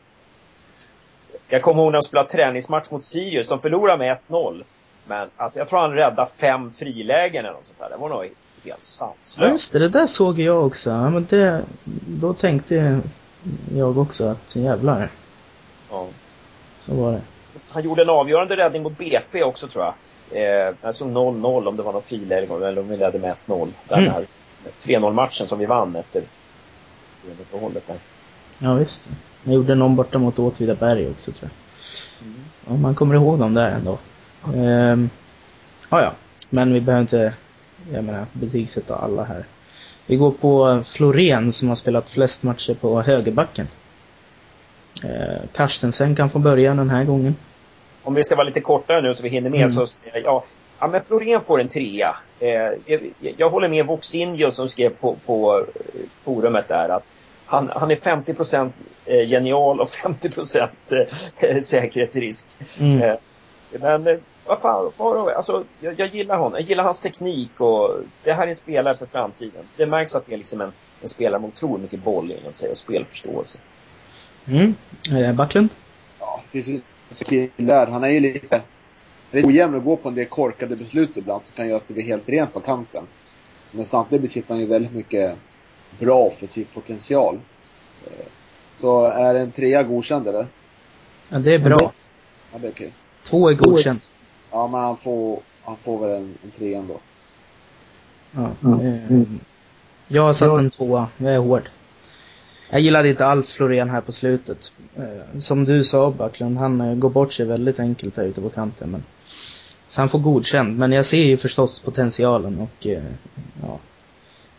[1.47, 3.47] Jag kommer ihåg när de spelade träningsmatch mot Sirius.
[3.47, 4.63] De förlorade med 1-0.
[5.07, 7.89] Men alltså jag tror han räddade fem frilägen eller något sånt där.
[7.89, 8.29] Det var nog
[8.63, 9.39] helt sanslöst.
[9.39, 9.79] Ja, just det.
[9.79, 10.89] Det där såg jag också.
[10.89, 11.63] Ja, men det,
[12.07, 13.01] då tänkte
[13.75, 15.09] jag också att jävlar.
[15.89, 16.07] Ja.
[16.91, 17.21] Så var det.
[17.69, 19.93] Han gjorde en avgörande räddning mot BP också tror jag.
[20.31, 23.67] Eh, såg 0-0 om det var någon friläge eller om vi ledde med 1-0.
[23.87, 24.11] Den mm.
[24.11, 24.25] här
[24.83, 26.21] 3-0 matchen som vi vann efter
[27.41, 27.95] uppehållet där.
[28.59, 29.09] Ja visst.
[29.43, 32.27] Jag gjorde någon borta mot Åtvidaberg också tror jag.
[32.27, 32.43] Mm.
[32.67, 33.97] Ja, man kommer ihåg dem där ändå.
[34.55, 35.09] Ehm,
[35.89, 36.13] ja, ja.
[36.49, 37.33] Men vi behöver inte,
[37.93, 39.45] jag menar, betygsätta alla här.
[40.05, 43.67] Vi går på Florén som har spelat flest matcher på högerbacken.
[45.03, 47.35] Ehm, Karstensen kan få börja den här gången
[48.03, 49.69] om vi ska vara lite kortare nu så vi hinner med mm.
[49.69, 49.85] så,
[50.23, 50.43] ja,
[50.79, 52.15] ja men Florén får en trea.
[52.39, 52.49] Eh,
[52.85, 55.65] jag, jag, håller med Voxinjo som skrev på, på eh,
[56.21, 58.35] forumet där att han, han är 50
[59.05, 60.29] eh, genial och 50
[61.39, 62.47] eh, säkerhetsrisk.
[62.79, 63.01] Mm.
[63.01, 63.15] Eh,
[63.71, 66.53] men vad fan, far, alltså, jag, jag, gillar honom.
[66.53, 67.91] Jag gillar hans teknik och
[68.23, 69.63] det här är en spelare för framtiden.
[69.77, 72.71] Det märks att det är liksom en, en spelare med otroligt mycket boll inom sig
[72.71, 73.59] och spelförståelse.
[74.47, 74.75] Mm.
[75.11, 75.69] Eh, Backlund?
[76.19, 76.81] Ja, precis
[77.25, 78.61] killar, han är ju lite,
[79.31, 81.93] lite ojämn och går på en del korkade beslut ibland som kan göra att det
[81.93, 83.03] blir helt rent på kanten.
[83.71, 85.37] Men samtidigt besitter han ju väldigt mycket
[85.99, 87.39] bra offensiv potential.
[88.05, 88.25] Eh,
[88.79, 90.47] så är en trea godkänd eller?
[91.29, 91.91] Ja, det är bra.
[92.51, 92.93] Ja, det är okej.
[93.23, 93.99] Två är godkänd.
[94.51, 96.99] Ja, men han får, han får väl en, en trea ändå.
[98.31, 98.49] Ja.
[98.63, 99.39] Mm.
[100.07, 101.07] Jag har satt en tvåa.
[101.17, 101.69] Jag är hård.
[102.73, 104.71] Jag gillade inte alls Florén här på slutet.
[104.97, 108.49] Eh, som du sa Backlund, han eh, går bort sig väldigt enkelt här ute på
[108.49, 108.89] kanten.
[108.91, 109.03] Men,
[109.87, 110.77] så han får godkänd.
[110.77, 113.03] Men jag ser ju förstås potentialen och eh,
[113.61, 113.79] ja,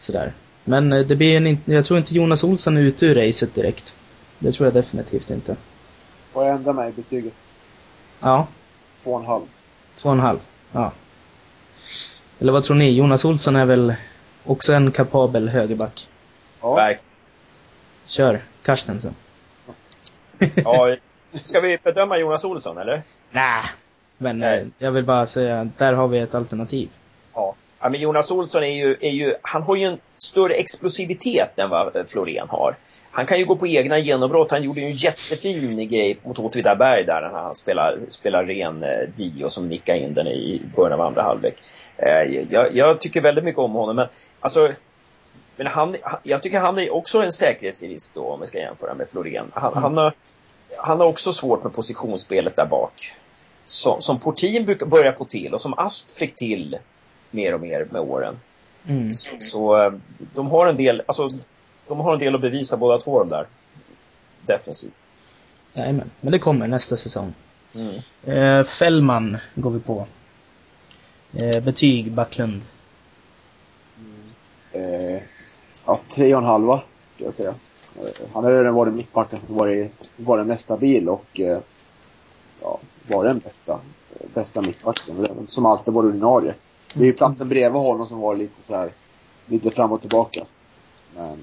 [0.01, 0.33] sådär.
[0.65, 3.95] Men det blir en, jag tror inte Jonas Olsson är ute ur racet direkt.
[4.39, 5.57] Det tror jag definitivt inte.
[6.33, 7.35] Får jag ändra mig i betyget?
[8.21, 8.47] Ja,
[9.03, 9.45] Två och en halv.
[10.01, 10.39] två och en halv.
[10.73, 10.93] Ja.
[12.39, 12.91] Eller vad tror ni?
[12.91, 13.95] Jonas Olsson är väl
[14.45, 16.09] också en kapabel högerback?
[16.61, 16.75] Ja.
[16.75, 17.12] Verkligen.
[18.13, 19.15] Kör, Carstensen.
[20.65, 20.97] Ja,
[21.43, 23.03] ska vi bedöma Jonas Olsson eller?
[23.31, 23.65] Nej.
[24.19, 24.59] Men Nej.
[24.59, 26.89] eh, jag vill bara säga, där har vi ett alternativ.
[27.35, 27.55] Ja.
[27.81, 31.71] ja men Jonas Olsson är ju, är ju, han har ju en större explosivitet än
[31.71, 32.75] vad Florén har.
[33.11, 34.51] Han kan ju gå på egna genombrott.
[34.51, 39.09] Han gjorde ju en jättefin grej mot Åtvidaberg där när han spelar, spelar ren eh,
[39.17, 41.55] Dio som nickade in den i början av andra halvlek.
[41.97, 44.07] Eh, jag, jag tycker väldigt mycket om honom men
[44.41, 44.73] alltså
[45.63, 49.09] men han, jag tycker han är också en säkerhetsrisk då om vi ska jämföra med
[49.09, 49.51] Florén.
[49.55, 50.13] Han, han, har,
[50.77, 53.13] han har också svårt med positionsspelet där bak.
[53.65, 56.79] Som, som Portin brukar börja få till och som Asp fick till
[57.31, 58.37] mer och mer med åren.
[58.89, 59.13] Mm.
[59.13, 59.93] Så, så eh,
[60.35, 61.29] de har en del, alltså
[61.89, 63.47] de har en del att bevisa båda två de där.
[64.47, 64.93] Defensivt.
[65.73, 66.11] Jajamän.
[66.21, 67.35] Men det kommer nästa säsong.
[67.75, 67.95] Mm.
[68.25, 70.07] Eh, Fällman går vi på.
[71.33, 72.63] Eh, betyg, Backlund.
[74.73, 75.23] Eh,
[75.87, 76.83] ja, tre och en halva,
[77.15, 77.55] ska jag säga.
[77.97, 81.59] Eh, han har ju redan varit mittbacken som varit, varit mest stabil och eh,
[82.61, 83.81] ja, varit den bästa,
[84.35, 85.47] bästa mittbacken.
[85.47, 86.55] Som alltid varit ordinarie.
[86.95, 88.93] Det är ju platsen bredvid honom som var lite så här
[89.47, 90.45] lite fram och tillbaka.
[91.17, 91.39] Men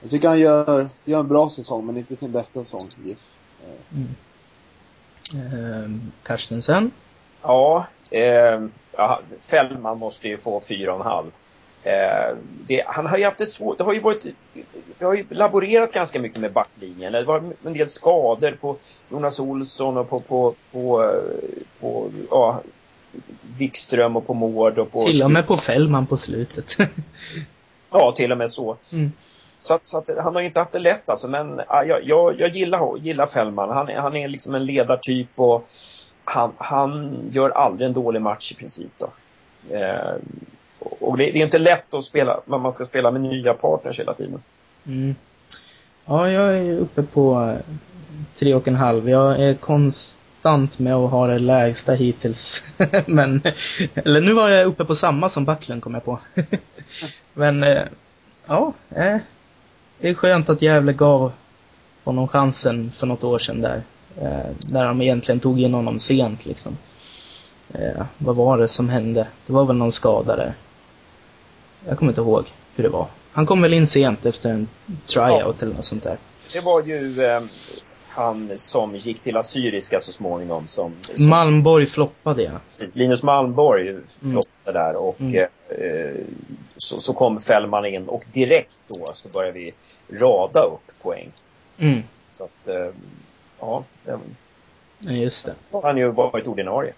[0.00, 3.18] jag tycker han gör, gör en bra säsong, men inte sin bästa säsong i GIF.
[3.64, 4.14] Eh, Mm.
[5.34, 5.90] Eh,
[6.22, 6.90] Carstensen.
[7.42, 8.62] Ja, eh,
[8.96, 11.30] ja, Fällman måste ju få fyra och en halv.
[11.84, 13.78] Eh, det, han har ju haft det svårt.
[13.78, 14.26] Det har ju varit,
[14.98, 17.12] vi har ju laborerat ganska mycket med backlinjen.
[17.12, 18.76] Det var en del skador på
[19.10, 21.08] Jonas Olsson och på, på, på, eh,
[21.80, 22.60] på ja,
[23.58, 25.06] Wikström och på Mård och på...
[25.06, 26.66] Till och med på Fällman på slutet.
[27.94, 28.76] Ja, till och med så.
[28.92, 29.12] mm.
[29.58, 32.04] Så, att, så att han har ju inte haft det lätt alltså, men ja, jag,
[32.04, 33.70] jag, jag gillar, gillar Fällman.
[33.70, 35.64] Han, är- han är liksom en ledartyp och
[36.24, 38.90] han, han gör aldrig en dålig match i princip.
[38.98, 39.10] Då.
[39.76, 40.14] Eh,
[41.00, 44.00] och det, det är inte lätt att spela, när man ska spela med nya partners
[44.00, 44.42] hela tiden.
[44.86, 45.14] Mm.
[46.04, 47.74] Ja, jag är uppe på eh,
[48.38, 49.10] tre och en halv.
[49.10, 52.64] Jag är konstant med att ha det lägsta hittills.
[53.06, 53.42] Men,
[53.94, 56.18] eller nu var jag uppe på samma som Backlund kom jag på.
[57.34, 57.82] Men, eh,
[58.46, 59.16] ja, eh,
[59.98, 61.32] det är skönt att Gävle gav
[62.04, 63.82] honom chansen för något år sedan där.
[64.20, 66.76] Eh, när de egentligen tog in honom sent liksom.
[67.74, 69.26] Eh, vad var det som hände?
[69.46, 70.54] Det var väl någon skada där.
[71.88, 72.44] Jag kommer inte ihåg
[72.76, 73.06] hur det var.
[73.32, 74.68] Han kom väl in sent efter en
[75.06, 76.16] tryout eller något sånt där.
[76.52, 77.42] Det var ju eh,
[78.08, 82.50] han som gick till Assyriska så småningom som, som Malmborg floppade ja.
[82.64, 85.34] Precis, Linus Malmborg floppade där och Mm.
[85.68, 86.24] eh,
[86.76, 89.72] så, så kom Fällman in och direkt då så började vi
[90.20, 91.30] rada upp poäng.
[91.78, 92.02] Mm.
[92.30, 92.88] Så att, eh,
[93.60, 93.84] ja,
[94.98, 95.54] Ja, just det.
[95.72, 96.92] har han ju varit ordinarie.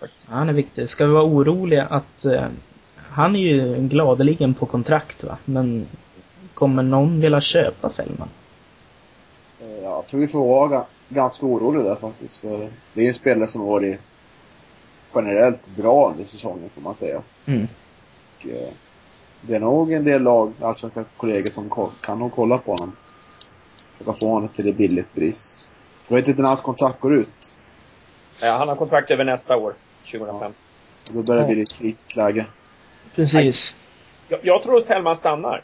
[0.00, 0.28] Faktiskt.
[0.28, 0.90] Han är viktig.
[0.90, 2.46] Ska vi vara oroliga att eh,
[3.10, 5.86] han är ju gladeligen på kontrakt va, men
[6.54, 8.28] kommer någon vilja köpa Fällman?
[9.60, 12.36] Eh, Jag tror vi får vara ga- ganska oroliga där faktiskt.
[12.36, 14.00] För det är ju en spelare som har varit
[15.14, 17.22] generellt bra under säsongen får man säga.
[17.46, 17.68] Mm.
[18.38, 18.68] Och, eh,
[19.40, 22.96] det är nog en del lag, alltså kollegor som kan nog kolla på honom.
[23.92, 25.68] Försöka få honom till ett billigt pris.
[26.08, 27.56] Jag vet inte när hans kontrakt går ut.
[28.42, 30.52] Eh, han har kontrakt över nästa år, 2005.
[31.12, 31.54] Då börjar det Ja.
[31.54, 32.46] bli ett kritiskt läge.
[33.14, 33.74] Precis.
[34.28, 35.62] Jag, jag tror att Fällman stannar.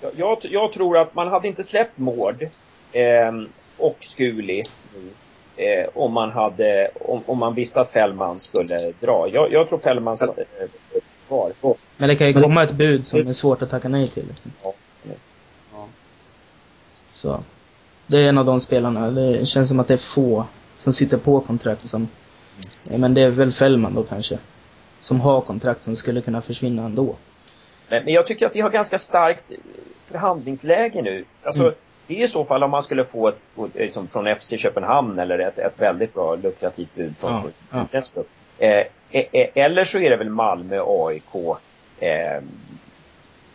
[0.00, 2.42] Jag, jag, jag tror att man hade inte släppt Mård
[2.92, 3.32] eh,
[3.76, 4.62] och Skuli
[5.56, 9.28] eh, om man hade, om, om man visste att Fällman skulle dra.
[9.32, 10.44] Jag, jag tror Fällman eh.
[11.96, 14.26] Men det kan ju komma ett bud som är svårt att tacka nej till.
[14.28, 14.52] liksom.
[14.62, 14.72] Ja.
[15.72, 15.86] Ja.
[17.14, 17.40] Så.
[18.06, 19.10] Det är en av de spelarna.
[19.10, 20.44] Det känns som att det är få
[20.78, 22.08] som sitter på kontrakt som...
[22.90, 24.38] Ja, men det är väl Fällman då kanske.
[25.02, 27.16] Som har kontrakt som skulle kunna försvinna ändå.
[27.88, 29.56] Men, men jag tycker att vi har ganska starkt eh,
[30.04, 31.24] förhandlingsläge nu.
[31.42, 31.74] Alltså, Mm.
[32.06, 33.42] det är i så fall om man skulle få ett,
[33.74, 38.00] liksom från FC Köpenhamn eller ett, ett väldigt bra lukrativt bud från Ja, ja.
[38.58, 38.68] Eh,
[39.10, 41.34] eh, eh, eller så är det väl Malmö, AIK,
[41.98, 42.42] eh,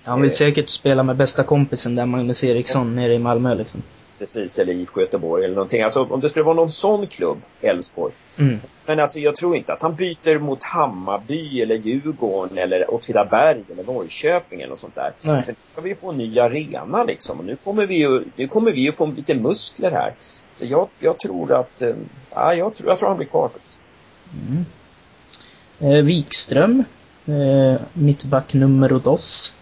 [0.03, 0.35] Han vill Eh.
[0.35, 3.83] säkert spela med bästa kompisen där, Magnus Eriksson, nere i Malmö liksom.
[4.19, 5.81] Precis, eller IFK Göteborg eller någonting.
[5.81, 8.13] Alltså om det skulle vara någon sån klubb, Elfsborg.
[8.39, 8.59] Mm.
[8.85, 13.83] Men alltså jag tror inte att han byter mot Hammarby eller Djurgården eller Åtvidaberg eller
[13.83, 15.11] Norrköping eller något sånt där.
[15.21, 15.43] Nej.
[15.45, 17.39] Sen ska vi få en ny arena liksom.
[17.39, 20.13] Och nu kommer vi ju, nu kommer vi ju få lite muskler här.
[20.51, 21.95] Så jag, jag tror att, eh,
[22.35, 23.81] ja, jag, tror, jag tror han blir kvar faktiskt.
[24.47, 24.65] Mm.
[25.79, 26.83] Eh, Wikström.
[27.25, 29.53] Eh, mittback nummer dos.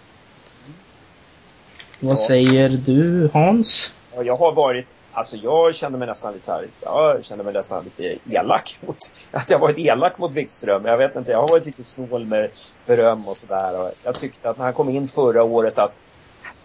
[2.00, 2.28] Vad Ja.
[2.28, 3.94] säger du Hans?
[4.16, 7.54] Ja, jag har varit, Alltså jag kände mig nästan lite så här, jag kände mig
[7.54, 8.98] nästan lite elak mot,
[9.32, 10.86] att jag varit elak mot Wikström.
[10.86, 12.50] Jag vet inte, jag har varit lite snål med
[12.86, 13.92] beröm och sådär.
[14.04, 16.00] Jag tyckte att när han kom in förra året att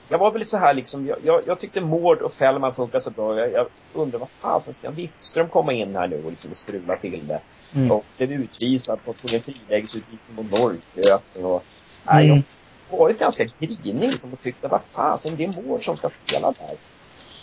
[0.09, 3.11] jag var väl så här liksom, jag, jag, jag tyckte Mård och Fällman funkar så
[3.11, 3.39] bra.
[3.39, 7.27] Jag, jag undrar vad fasen ska Wikström komma in här nu och liksom strula till
[7.27, 7.41] det.
[7.75, 7.91] Mm.
[7.91, 11.65] Och blev utvisad och tog en frilägesutvisning mot Norrköping och,
[12.05, 12.43] nej, mm.
[12.91, 16.09] jag har varit ganska grinig liksom och tyckte vad fasen, det är Mård som ska
[16.09, 16.77] spela där.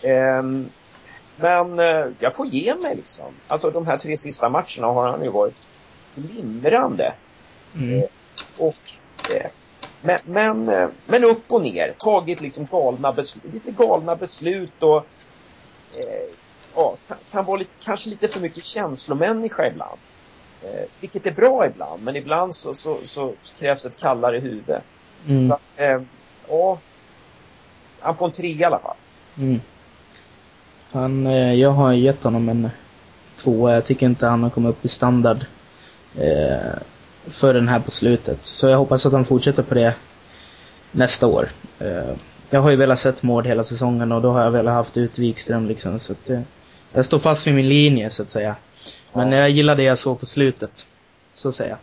[0.04, 0.70] Um,
[1.36, 3.26] men uh, jag får ge mig liksom.
[3.48, 5.56] Alltså de här tre sista matcherna har han ju varit
[6.16, 7.14] glimrande.
[7.76, 8.00] Mm.
[8.00, 8.06] Uh,
[8.58, 8.76] och
[9.34, 9.48] uh,
[10.02, 11.94] men, men, eh, men upp och ner.
[11.98, 15.06] Tagit liksom galna beslut, lite galna beslut och
[15.96, 16.30] eh,
[16.76, 20.00] ja, kan, kan, vara lite, kanske lite för mycket känslomänniska ibland.
[20.64, 24.82] Eh, vilket är bra ibland, men ibland så, så, så krävs ett kallare huvud.
[25.28, 25.44] Mm.
[25.44, 26.02] Så eh,
[26.48, 26.80] ja,
[28.00, 28.96] han får en tre i alla fall.
[29.38, 29.62] Mm.
[30.92, 32.70] Han, eh, jag har gett honom en
[33.42, 33.74] tvåa.
[33.74, 35.46] Jag tycker inte han har kommit upp i standard.
[36.16, 36.80] Eh,
[37.28, 38.46] för den här på slutet.
[38.46, 39.96] Så jag hoppas att han fortsätter på det
[40.92, 41.50] nästa år.
[41.80, 42.16] Eh,
[42.50, 45.20] jag har ju velat sett Mård hela säsongen och då har jag velat haft ut
[45.20, 46.00] Wikström liksom.
[46.00, 46.30] Så att,
[46.94, 48.56] jag står fast vid min linje så att säga.
[49.14, 49.38] Men ja.
[49.38, 50.86] jag gillar det jag såg på slutet.
[51.34, 51.78] Så säger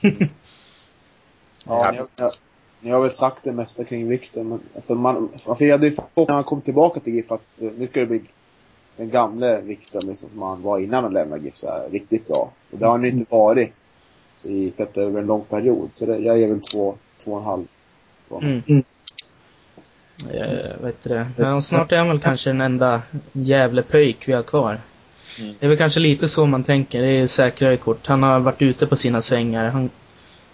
[0.00, 0.12] jag.
[1.64, 1.98] ja, ni
[2.80, 4.48] ni har väl sagt det mesta kring Wikström.
[4.48, 7.86] Men alltså man, man firade ju när han kom tillbaka till GIF att eh, nu
[7.86, 8.22] ska det bli
[8.96, 12.50] den gamle Wikström liksom, som han var innan han lämnade GIF så här, riktigt bra.
[12.70, 13.72] Och det har han ju inte varit
[14.42, 15.90] i, sett över en lång period.
[15.94, 17.64] Så det, jag ger väl två, två och en halv.
[18.30, 18.62] Mm.
[18.68, 18.84] Mm.
[20.32, 21.30] Jag vet det.
[21.36, 23.02] Men snart är han väl kanske den enda
[23.32, 24.80] jävla pöjk vi har kvar.
[25.38, 25.54] Mm.
[25.58, 27.02] Det är väl kanske lite så man tänker.
[27.02, 28.06] Det är säkrare kort.
[28.06, 29.68] Han har varit ute på sina svängar.
[29.68, 29.90] Han,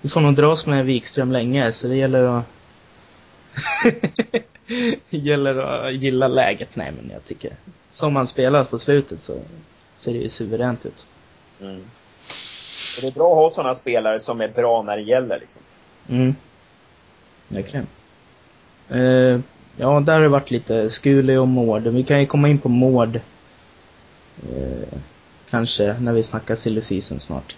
[0.06, 2.44] vi får nog dras med Wikström länge, så det gäller att
[5.10, 6.68] det gäller att gilla läget.
[6.74, 7.52] Nej, men jag tycker
[7.92, 9.40] som han spelar på slutet så
[9.96, 11.06] ser det ju suveränt ut.
[11.60, 11.80] Mm.
[12.96, 15.62] Och det är bra att ha sådana spelare som är bra när det gäller liksom.
[16.08, 16.34] Mm.
[17.48, 17.86] Verkligen.
[18.92, 19.40] Uh,
[19.76, 21.82] ja, där har det varit lite Skule och Mård.
[21.82, 23.20] Vi kan ju komma in på Mård.
[24.52, 24.98] Uh,
[25.50, 27.56] kanske när vi snackar silly season snart.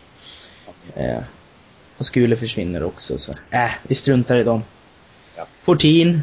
[0.96, 1.22] Uh,
[1.98, 4.62] och Skule försvinner också så, äh, vi struntar i dem.
[5.36, 5.46] Ja.
[5.62, 6.08] Fortin.
[6.08, 6.22] Mm.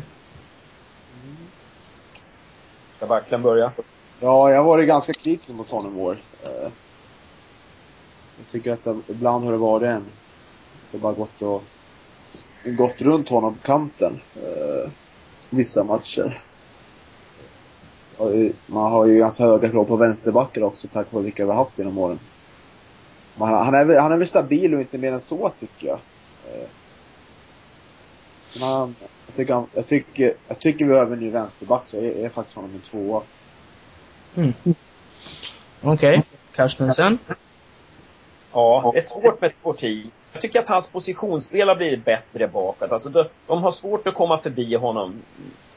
[2.98, 3.72] Ska Backlen börja?
[4.20, 6.18] Ja, jag har varit ganska kritisk mot honom i år.
[8.38, 10.04] Jag tycker att det, ibland har det varit en,
[10.92, 11.64] det bara gått och
[12.64, 14.20] gått runt honom på kanten.
[14.36, 14.90] Eh,
[15.50, 16.42] vissa matcher.
[18.66, 21.80] Man har ju ganska höga krav på vänsterbackar också tack vare vilka vi har haft
[21.80, 22.20] genom åren.
[23.36, 26.00] Men han, han, är, han är väl stabil och inte mer än så tycker jag.
[26.48, 26.68] Eh,
[28.54, 31.98] men han, jag, tycker han, jag, tycker, jag tycker vi behöver en ny vänsterback så
[31.98, 33.22] jag är, faktiskt honom en tvåa.
[34.36, 34.54] Mm.
[35.82, 36.10] Okej.
[36.10, 36.22] Okay.
[36.56, 37.18] Carstensen?
[38.52, 40.12] Ja, det är svårt med Torti.
[40.34, 42.92] Jag tycker att hans positionsspel har blivit bättre bakåt.
[42.92, 45.14] Alltså de, de har svårt att komma förbi honom.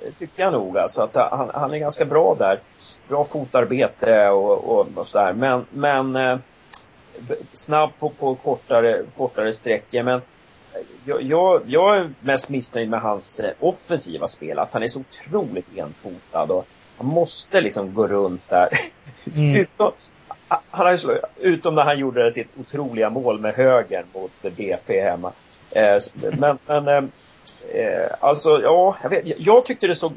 [0.01, 0.79] Det tycker jag nog.
[0.79, 2.59] Alltså att han, han är ganska bra där.
[3.09, 5.33] Bra fotarbete och, och, och sådär.
[5.33, 6.39] Men, men eh,
[7.53, 10.03] snabb på, på kortare, kortare sträckor.
[10.03, 10.21] Men
[11.05, 14.59] jag, jag, jag, är mest missnöjd med hans eh, offensiva spel.
[14.59, 16.67] Att han är så otroligt enfotad och
[16.97, 18.69] han måste liksom gå runt där.
[19.37, 19.57] Mm.
[19.61, 19.93] Utom,
[20.49, 25.33] han har ju utom när han gjorde sitt otroliga mål med höger mot BP hemma.
[25.71, 25.99] Eh,
[26.39, 26.89] men, men
[27.69, 30.13] eh, alltså, ja, jag, vet, jag tyckte det såg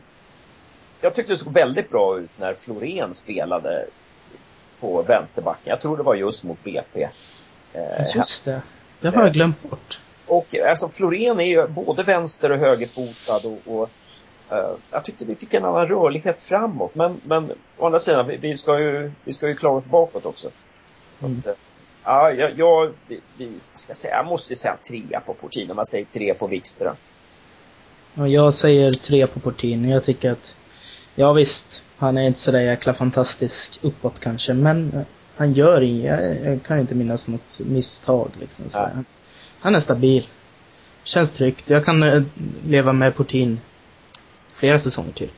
[1.01, 3.85] jag tyckte det såg väldigt bra ut när Florén spelade
[4.81, 5.69] på vänsterbacken.
[5.69, 7.07] Jag tror det var just mot BP.
[8.15, 8.61] just det.
[9.01, 9.99] Det har jag glömt bort.
[10.25, 13.89] Och alltså Florén är ju både vänster och högerfotad och, och
[14.51, 18.37] Uh, jag tyckte vi fick en annan rörlighet framåt, men, men å andra sidan, vi,
[18.37, 20.49] vi ska, ju, vi ska ju klara oss bakåt också.
[21.21, 21.43] Mm.
[21.45, 21.57] Att,
[22.03, 22.91] ja, jag, jag,
[23.37, 26.95] vi, ska säga, jag måste säga trea på Portin om man säger tre på Wikström.
[28.13, 29.89] Ja, jag säger tre på Portin.
[29.89, 30.55] Jag tycker att,
[31.15, 36.63] ja visst, han är inte sådär jäkla fantastisk uppåt kanske, men han gör inget, jag,
[36.63, 38.69] kan inte minnas något misstag liksom.
[38.69, 39.05] Så han,
[39.59, 40.27] han är stabil.
[41.03, 41.69] Känns tryggt.
[41.69, 42.23] Jag kan uh,
[42.67, 43.59] leva med Portin
[44.53, 45.29] flera säsonger till.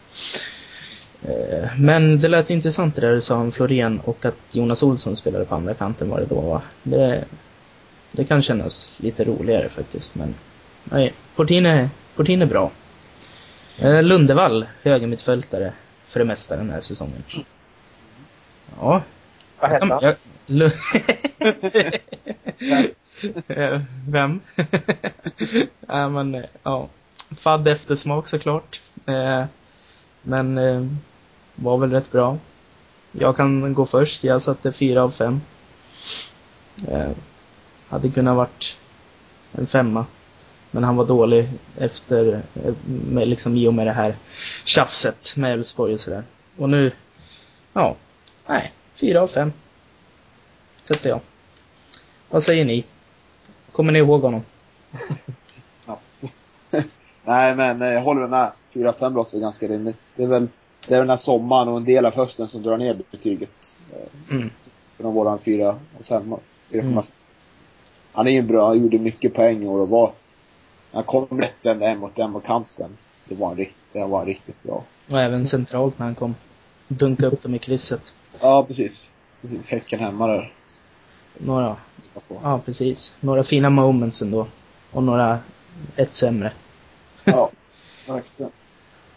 [1.23, 5.15] Eh, men det lät intressant det där du sa om Florén och att Jonas Olsson
[5.15, 6.61] spelade på andra kanten var det då va?
[6.83, 7.23] Det,
[8.11, 10.35] det kan kännas lite roligare faktiskt men
[10.83, 12.71] nej, Portin är, Portin är bra.
[13.77, 15.73] Eh, Lundevall, högermittfältare
[16.13, 17.23] för det mesta den här säsongen.
[18.79, 19.01] Ja.
[19.59, 20.15] Vad hette han?
[24.07, 24.41] Vem?
[25.87, 26.89] ja men, ja.
[27.37, 28.81] Fadd eftersmak såklart.
[29.05, 29.45] Eh,
[30.21, 30.85] men eh,
[31.55, 32.37] var väl rätt bra.
[33.11, 34.23] Jag kan gå först.
[34.23, 35.41] Jag satte fyra av fem.
[36.87, 37.11] Eh,
[37.89, 38.77] hade kunnat varit
[39.51, 40.05] en femma.
[40.73, 42.41] Men han var dålig efter,
[42.85, 44.15] med, liksom i och med det här
[44.65, 46.23] tjafset med Elfsborg och sådär.
[46.57, 46.91] Och nu,
[47.73, 47.95] ja,
[48.47, 49.53] nej, fyra av fem.
[50.83, 51.19] Sätter jag.
[52.29, 52.83] Vad säger ni?
[53.71, 54.41] Kommer ni ihåg honom?
[57.25, 58.51] Nej, men eh, jag håller med.
[58.73, 59.97] 4-5 låter ganska rimligt.
[60.15, 60.47] Det är väl
[60.87, 63.75] det är den här sommaren och en del av hösten som drar ner betyget.
[64.31, 64.49] Mm.
[64.97, 66.35] Från våran 4 och 5.
[66.71, 67.03] Mm.
[68.11, 70.11] Han är ju bra, han gjorde mycket poäng i år och var,
[70.93, 72.97] han kom rätt vända en mot en på kanten.
[73.25, 74.83] Det var, en rikt, det var riktigt bra.
[75.11, 76.35] Och även centralt när han kom.
[76.87, 78.01] Dunka upp dem i krysset.
[78.39, 79.11] Ja, precis.
[79.41, 80.53] Precis, Häcken hemma där.
[81.37, 81.77] Några,
[82.43, 83.13] ja precis.
[83.19, 84.47] Några fina moments ändå.
[84.91, 85.39] Och några,
[85.95, 86.51] ett sämre.
[87.23, 87.49] Ja,
[88.07, 88.51] verkligen.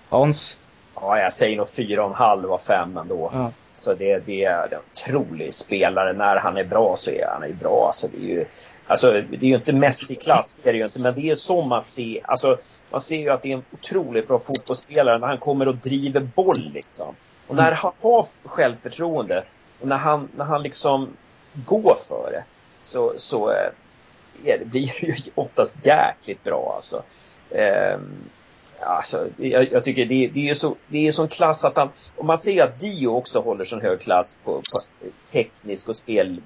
[0.08, 0.56] Hans?
[1.00, 3.30] Ja, jag säger nog fyra och en halv av fem ändå.
[3.34, 3.50] Ja.
[3.76, 6.12] Så det, det är en otrolig spelare.
[6.12, 7.86] När han är bra så är han ju bra.
[7.86, 8.44] Alltså det är ju,
[8.86, 10.98] alltså, det är ju inte Messi-klass, det är det ju inte.
[10.98, 12.20] Men det är så man ser.
[12.30, 12.58] Alltså,
[12.90, 16.20] man ser ju att det är en otroligt bra fotbollsspelare när han kommer och driver
[16.20, 17.14] boll liksom.
[17.46, 19.44] Och när han har självförtroende
[19.80, 21.08] och när han, när han liksom
[21.66, 22.44] går för det
[22.82, 23.70] så, så eh,
[24.44, 27.02] är det, blir det ju oftast jäkligt bra alltså.
[27.50, 28.28] Ehm,
[28.80, 32.24] Alltså, jag, jag tycker det, det är så, det är sån klass att han, och
[32.24, 34.80] man ser ju att Dio också håller sån hög klass på, på
[35.32, 36.40] teknisk och spel,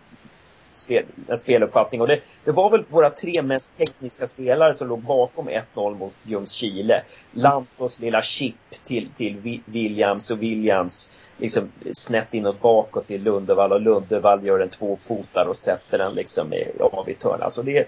[0.71, 1.05] spel,
[1.35, 2.01] speluppfattning.
[2.01, 6.15] Och det, det var väl våra tre mest tekniska spelare som låg bakom 1-0 mot
[6.23, 7.03] Ljungskile.
[7.33, 13.81] Lantos lilla chip till, till Williams och Williams liksom snett inåt bakåt till Lundevall och
[13.81, 17.43] Lundevall gör en tvåfotar och sätter den liksom i avigt hörn.
[17.43, 17.87] Alltså det är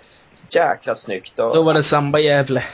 [0.51, 1.39] jäkla snyggt.
[1.39, 2.65] Och, Då var det Samba-Jävle.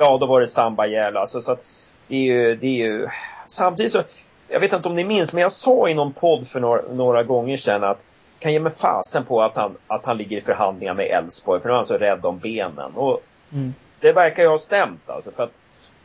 [0.00, 1.40] Ja, då var det samba ihjäl alltså.
[1.40, 1.64] Så att
[2.08, 3.08] det är ju, det är ju...
[3.46, 4.02] Samtidigt så,
[4.48, 7.22] jag vet inte om ni minns, men jag sa i någon podd för några, några
[7.22, 8.04] gånger sedan att
[8.38, 11.68] kan ge mig fasen på att han, att han ligger i förhandlingar med Elfsborg, för
[11.68, 12.92] nu är han så rädd om benen.
[12.94, 13.20] Och
[13.52, 13.74] Mm.
[14.00, 15.52] det verkar ju ha stämt alltså, för att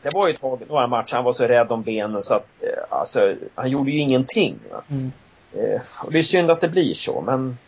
[0.02, 2.62] det var ju ett tag, några matcher, han var så rädd om benen så att,
[2.62, 4.58] eh, alltså, han gjorde ju ingenting.
[4.90, 5.12] Mm.
[5.52, 7.58] Eh, och det är synd att det blir så, men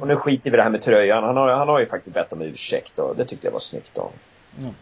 [0.00, 1.24] och nu skiter vi i det här med tröjan.
[1.24, 3.98] Han har, han har ju faktiskt bett om ursäkt och det tyckte jag var snyggt
[3.98, 4.04] av
[4.56, 4.74] honom.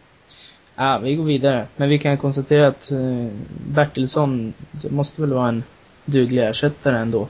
[0.75, 1.67] Ja, vi går vidare.
[1.75, 3.27] Men vi kan konstatera att eh,
[3.67, 5.63] Bertilsson, det måste väl vara en
[6.05, 7.27] duglig ersättare ändå.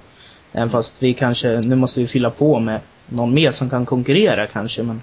[0.54, 2.80] Även fast vi kanske, nu måste vi fylla på med
[3.10, 5.02] någon mer som kan konkurrera kanske, men...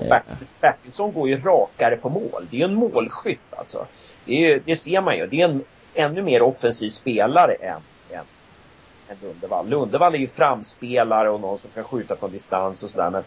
[0.00, 2.46] Eh, Bertils- Bertilsson går ju rakare på mål.
[2.50, 3.86] Det är ju en målskytt alltså.
[4.24, 5.26] Det, är, ju- det ser man ju.
[5.26, 7.80] Det är en ännu mer offensiv spelare än,
[8.10, 8.20] än,
[9.08, 9.68] än Lundevall.
[9.68, 13.10] Lundevall är ju framspelare och någon som kan skjuta från distans och sådär.
[13.10, 13.22] Men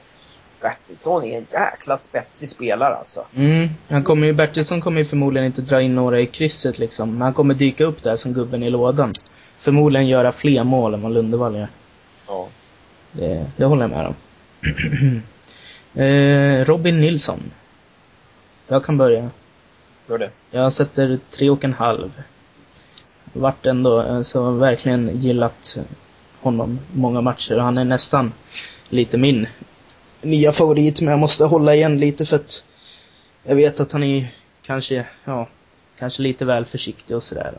[0.61, 3.25] Bertilsson är en jäkla spetsig spelare alltså.
[3.35, 7.11] Mm, han kommer ju, Bertilsson kommer ju förmodligen inte dra in några i krysset liksom.
[7.11, 9.13] Men han kommer dyka upp där som gubben i lådan.
[9.59, 11.67] Förmodligen göra fler mål än vad Lundevall gör.
[12.27, 12.47] Ja.
[13.11, 14.15] Det, det håller jag med om.
[16.01, 17.51] eh, Robin Nilsson.
[18.67, 19.29] Jag kan börja.
[20.07, 20.29] Gör det.
[20.51, 22.21] Jag sätter tre och en halv.
[23.33, 25.77] Vart ändå, alltså verkligen gillat
[26.41, 27.57] honom många matcher.
[27.57, 28.33] Han är nästan
[28.89, 29.47] lite min
[30.21, 32.63] nya favorit, men jag måste hålla igen lite för att
[33.43, 34.33] jag vet att han är
[34.65, 35.47] kanske, ja,
[35.99, 37.53] kanske lite väl försiktig och sådär.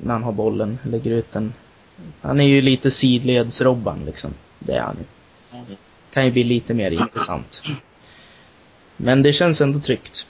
[0.00, 1.52] när han har bollen, lägger ut den.
[2.20, 4.30] Han är ju lite sidledsrobban liksom.
[4.58, 5.76] Det är han ju.
[6.12, 7.62] Kan ju bli lite mer intressant.
[8.96, 10.26] Men det känns ändå tryggt.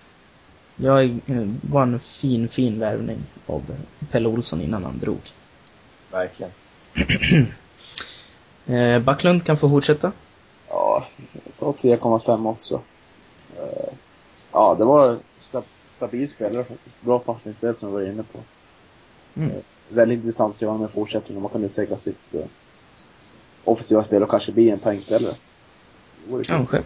[0.77, 3.63] Jag eh, var en fin, fin värvning av
[4.11, 5.21] Pelle Olsson innan han drog.
[6.11, 6.53] Verkligen.
[8.67, 10.13] Eh, Backlund kan få fortsätta.
[10.71, 11.05] Ja,
[11.59, 12.81] tar 3,5 också.
[13.59, 13.93] Eh,
[14.53, 17.03] Ja, det var sta- stabil spelare faktiskt.
[17.03, 18.39] Bra passningsspel som jag var inne på.
[19.41, 19.51] Mm.
[19.89, 22.41] Väldigt intressant att se honom i fortsättningen man kan utveckla sitt eh,
[23.65, 25.35] offensiva spel och kanske bli en poängspelare.
[26.47, 26.77] Kanske.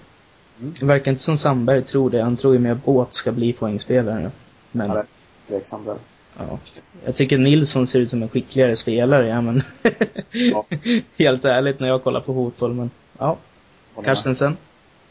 [0.60, 0.74] Mm.
[0.80, 2.22] Det verkar inte som Sandberg tror det.
[2.22, 4.30] Han tror ju mer Båt ska bli poängspelare.
[4.72, 5.96] Men, rätt tveksam där.
[6.38, 6.58] ja.
[7.04, 9.62] Jag tycker Nilsson ser ut som en skickligare spelare, ja men.
[10.32, 10.66] Ja.
[11.18, 13.36] Helt ärligt när jag kollar på fotboll, men ja.
[14.02, 14.56] Carstensen.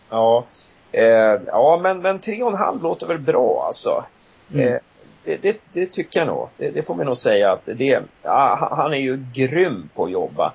[0.09, 0.43] Ja.
[0.91, 4.05] Eh, ja, men, men tre och en halv låter väl bra alltså.
[4.53, 4.67] Mm.
[4.73, 4.79] Eh,
[5.23, 6.47] det, det, det tycker jag nog.
[6.57, 10.11] Det, det får vi nog säga att det, ja, han- är ju grym på att
[10.11, 10.53] jobba.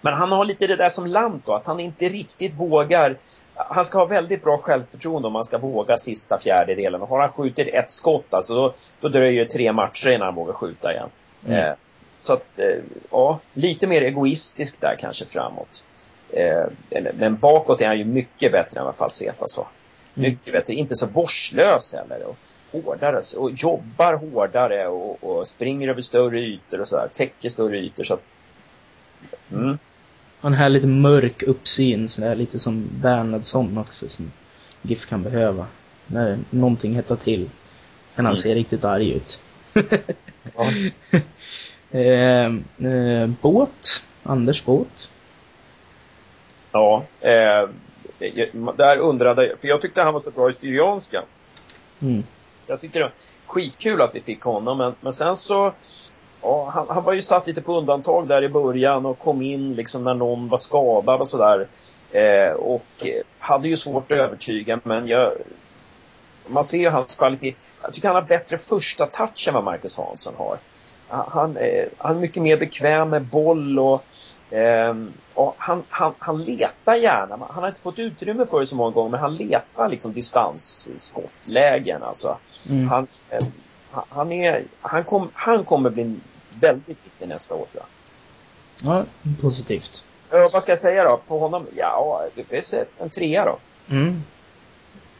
[0.00, 3.16] Men han har lite det där som Lanto, att han inte riktigt vågar.
[3.54, 7.02] Han ska ha väldigt bra självförtroende om han ska våga sista fjärdedelen.
[7.02, 10.34] Och har han skjutit ett skott, alltså då, då dröjer det tre matcher innan han
[10.34, 11.08] vågar skjuta igen.
[11.46, 11.58] Mm.
[11.58, 11.72] Eh,
[12.20, 12.76] så att, eh,
[13.10, 15.84] ja, lite mer egoistisk där kanske framåt.
[16.36, 16.66] Eh,
[17.18, 19.68] men bakåt är han ju mycket bättre än vad Falseta sa.
[20.14, 20.30] Mm.
[20.30, 20.74] Mycket bättre.
[20.74, 22.22] Inte så vårdslös heller.
[22.26, 22.36] Och
[22.72, 27.08] hårdare och jobbar hårdare och, och springer över större ytor och sådär.
[27.14, 28.26] Täcker större ytor så att,
[29.52, 29.78] mm.
[30.40, 34.32] Han har lite mörk uppsyn sådär, lite som Bernhardsson också som
[34.82, 35.66] GIF kan behöva.
[36.06, 37.50] När någonting hettar till.
[38.16, 38.42] Kan han mm.
[38.42, 39.38] se riktigt arg ut.
[41.90, 42.44] eh,
[42.92, 44.02] eh, båt.
[44.22, 45.08] Anders båt.
[46.74, 47.68] Ja, eh,
[48.76, 51.22] där undrade jag, för jag tyckte han var så bra i Syrianska.
[52.02, 52.24] Mm.
[52.66, 53.12] Jag tyckte det var
[53.46, 55.72] skitkul att vi fick honom, men, men sen så
[56.42, 59.74] Ja, han, han, var ju satt lite på undantag där i början och kom in
[59.74, 61.66] liksom när någon var skadad och sådär.
[62.12, 63.06] Eh, och
[63.38, 65.32] hade ju svårt att övertyga, men jag,
[66.46, 67.54] man ser hans kvalitet.
[67.82, 70.58] Jag tycker han har bättre första touch än vad Marcus Hansson har.
[71.08, 74.04] Han, eh, han är mycket mer bekväm med boll och,
[74.54, 74.94] eh,
[75.34, 77.38] och han, han, han letar gärna.
[77.50, 82.02] Han har inte fått utrymme för det så många gånger, men han letar liksom distansskottlägen.
[82.02, 82.38] Alltså.
[82.68, 82.88] Mm.
[82.88, 83.46] Han, eh,
[83.90, 86.16] han, är, han, kom, han kommer bli
[86.60, 87.86] väldigt viktig nästa år, tror jag.
[88.82, 89.04] Ja,
[89.40, 90.04] positivt.
[90.34, 91.20] Uh, vad ska jag säga då?
[91.28, 91.66] På honom?
[91.76, 92.26] Ja,
[92.98, 93.58] en trea då.
[93.94, 94.22] Mm.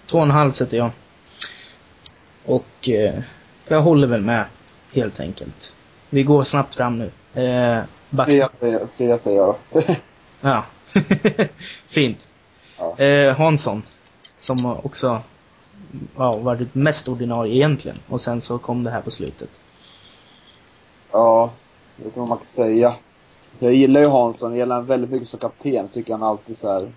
[0.07, 0.91] Två och en halv sätter jag.
[2.45, 3.21] Och eh,
[3.69, 4.45] jag håller väl med,
[4.93, 5.74] helt enkelt.
[6.15, 7.05] Vi går snabbt fram nu.
[7.43, 7.85] Eh,
[9.19, 9.81] säger jag då.
[10.41, 10.65] ja.
[11.85, 12.19] Fint.
[12.79, 12.99] Ja.
[12.99, 13.83] Eh, Hansson.
[14.41, 15.23] Som också
[16.17, 17.99] ja, varit mest ordinarie egentligen.
[18.09, 19.49] Och sen så kom det här på slutet.
[21.13, 21.51] Ja,
[21.97, 22.95] jag vet inte vad man kan säga.
[23.55, 25.89] Så jag gillar ju Hansson, jag gillar honom väldigt mycket som kapten.
[25.89, 26.93] Tycker han alltid så här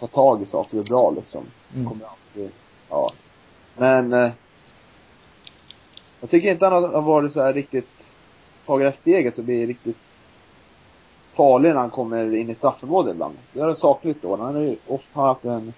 [0.00, 1.44] tar tag i saker och är bra liksom.
[1.74, 1.88] Mm.
[1.88, 2.50] Kommer alltid,
[2.90, 3.12] ja.
[3.76, 4.30] Men eh,
[6.24, 8.12] jag tycker inte han har varit så här riktigt,
[8.66, 10.16] tagit det här steget så blir riktigt
[11.32, 13.34] farlig när han kommer in i straffområdet ibland.
[13.52, 14.36] Det har det sakligt då.
[14.36, 15.72] Han har ju ofta haft en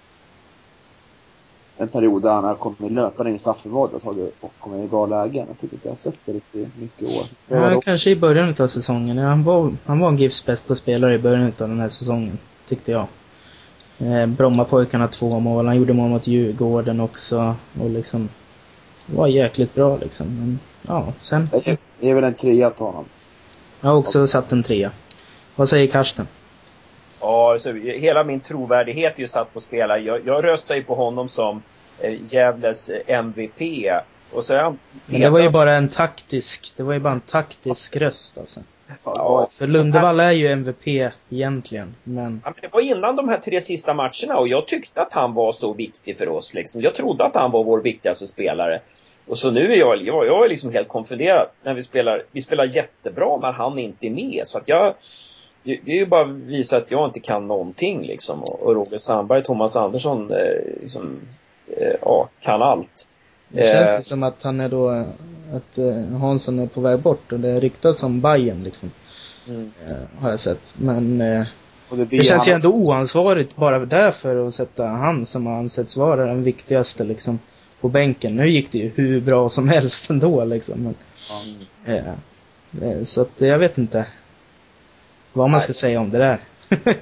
[1.77, 4.87] en period där han har kommit löpande in i straffområdet och, tagit, och kommit i
[4.87, 5.47] bra lägen.
[5.47, 7.25] Jag tycker inte jag har sett det riktigt mycket år.
[7.47, 7.81] Ja, då...
[7.81, 9.17] kanske i början av säsongen.
[9.17, 12.37] Han var, han var GIFs bästa spelare i början av den här säsongen,
[12.67, 13.07] tyckte jag.
[13.97, 18.29] Eh, Brommapojkarna två mål, han gjorde mål mot Djurgården också och liksom
[19.15, 20.27] var jäkligt bra liksom.
[20.27, 21.49] Men, ja, sen...
[21.51, 23.05] Jag ger väl en trea till honom.
[23.81, 24.91] Jag har också satt en trea.
[25.55, 26.27] Vad säger Karsten?
[27.19, 29.99] Ja, alltså, hela min trovärdighet är ju satt på spelare.
[29.99, 31.61] Jag, jag röstar ju på honom som
[31.99, 33.61] eh, Gävles MVP.
[34.31, 37.21] Och så han Men det var ju bara en taktisk, det var ju bara en
[37.21, 38.59] taktisk röst alltså.
[39.03, 42.41] Ja, för Lundevall är ju MVP egentligen, men...
[42.45, 45.33] Ja, men det var innan de här tre sista matcherna och jag tyckte att han
[45.33, 46.81] var så viktig för oss liksom.
[46.81, 48.81] Jag trodde att han var vår viktigaste spelare.
[49.27, 52.41] Och så nu är jag, jag, jag är liksom helt konfunderad när vi spelar, vi
[52.41, 54.41] spelar jättebra när han inte är med.
[54.43, 54.95] Så att jag,
[55.63, 58.43] det är ju bara att visa att jag inte kan någonting liksom.
[58.43, 61.19] Och Roger Sandberg, Thomas Andersson, eh, liksom,
[61.67, 63.07] eh, ja, kan allt.
[63.49, 64.89] Det känns ju eh, som att han är då,
[65.53, 68.91] att eh, Hansson är på väg bort och det ryktas om Bayern liksom.
[69.47, 69.71] Mm.
[69.87, 70.73] Eh, har jag sett.
[70.77, 71.45] Men eh,
[71.89, 72.47] det, det, känns han...
[72.47, 77.39] ju ändå oansvarigt bara därför att sätta han som har ansetts vara den viktigaste liksom
[77.81, 78.35] på bänken.
[78.35, 80.83] Nu gick det ju hur bra som helst ändå liksom.
[80.83, 80.95] Men,
[81.85, 82.05] mm.
[82.81, 84.05] eh, så att jag vet inte
[85.33, 86.39] vad man ska säga om det där.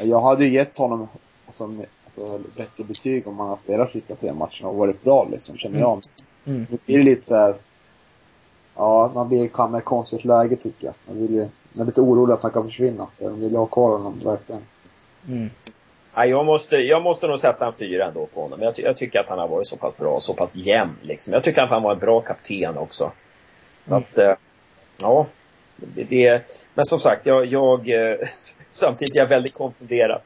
[0.00, 1.08] jag hade ju gett honom
[1.46, 5.58] alltså, alltså, bättre betyg om han har spelat sista tre matcherna och varit bra liksom,
[5.58, 5.92] känner jag.
[5.92, 6.56] Mm.
[6.56, 6.66] mm.
[6.70, 7.54] Nu blir det lite så här,
[8.76, 10.94] ja, man blir kanske i konstigt läge tycker jag.
[11.06, 13.06] Man vill ju, man är lite orolig att han kan försvinna.
[13.18, 14.62] Jag vill ha kvar honom, verkligen.
[15.28, 15.50] Mm.
[16.14, 18.62] Ja, jag, måste, jag måste nog sätta en fyra ändå på honom.
[18.62, 21.32] Jag, jag tycker att han har varit så pass bra, så pass jämn liksom.
[21.32, 23.12] Jag tycker att han var en bra kapten också.
[23.86, 23.98] Mm.
[23.98, 24.34] Att, eh,
[24.98, 25.26] ja,
[25.76, 26.42] det,
[26.74, 28.16] men som sagt, jag, jag eh,
[28.68, 30.20] samtidigt är jag väldigt konfunderad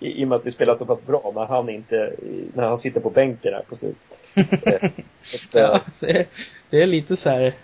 [0.00, 2.12] i, i och med att vi spelar så pass bra när han inte,
[2.54, 4.02] när han sitter på bänken här på slutet.
[5.32, 6.26] Eh, ja, det är,
[6.70, 7.54] det är lite så här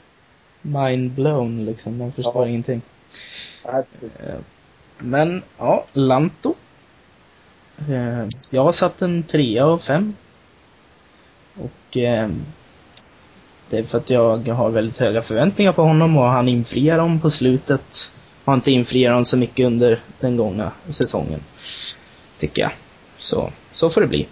[0.63, 2.49] mind blown liksom, man förstår ja.
[2.49, 2.83] ingenting.
[3.65, 4.21] Ja, precis.
[4.21, 4.39] Eh,
[4.99, 6.55] men, ja, Lanto.
[8.51, 10.17] Jag har satt en trea av fem.
[11.55, 11.97] Och
[13.73, 17.21] det är för att jag har väldigt höga förväntningar på honom och han infriar dem
[17.21, 18.11] på slutet.
[18.45, 21.41] Har inte infriat dem så mycket under den gångna säsongen.
[22.43, 22.73] Tycker jag.
[23.19, 24.29] Så, så får det bli.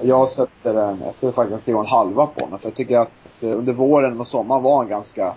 [0.00, 2.58] Jag sätter en, jag sätter faktiskt en halva på honom.
[2.58, 5.34] För jag tycker att under våren och sommaren var han ganska,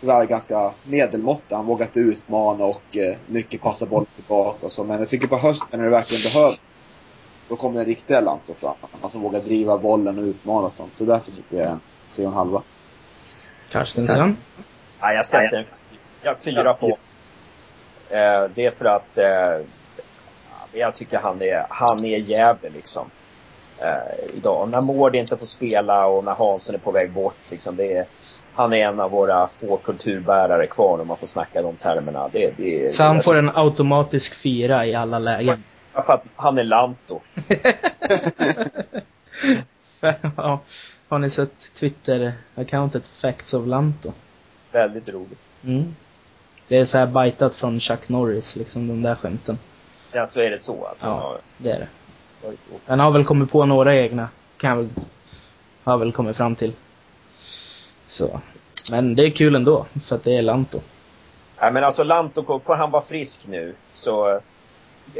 [0.00, 1.56] tyvärr ganska medelmåttig.
[1.56, 4.84] Han vågade utmana och eh, mycket passa boll tillbaka och så.
[4.84, 6.58] Men jag tycker på hösten när det verkligen behövs
[7.48, 8.74] då kommer den riktiga Lanto fram.
[9.00, 10.96] Han som vågar driva bollen och utmana och sånt.
[10.96, 11.80] Så därför sitter jag en
[12.14, 12.62] tre och en halva.
[13.70, 14.36] Carstensen?
[15.00, 15.64] Ja, jag sätter en
[16.22, 16.88] ja, fyra på.
[18.10, 19.66] Eh, det är för att eh,
[20.72, 23.10] jag tycker han är, han är jävlig liksom.
[23.78, 24.68] eh, idag.
[24.68, 27.36] När Mård inte får spela och när Hansson är på väg bort.
[27.50, 28.06] Liksom, det är,
[28.54, 32.28] han är en av våra få kulturbärare kvar om man får snacka de termerna.
[32.32, 35.64] Det, det, Så han får en automatisk fyra i alla lägen?
[35.94, 37.20] Ja, för att han är Lanto.
[40.36, 40.60] ja.
[41.08, 44.12] Har ni sett Twitter-accountet Facts of Lanto?
[44.72, 45.38] Väldigt roligt.
[45.64, 45.94] Mm.
[46.68, 49.58] Det är så här bajtat från Chuck Norris, liksom de där skämten.
[50.12, 51.06] Ja, så är det så alltså.
[51.06, 51.88] Ja, det är det.
[52.86, 54.88] Han har väl kommit på några egna, kan jag väl,
[55.84, 56.72] har väl kommit fram till.
[58.08, 58.40] Så.
[58.90, 60.80] Men det är kul ändå, för att det är Lanto.
[61.58, 64.40] Ja, men alltså Lanto, får han vara frisk nu så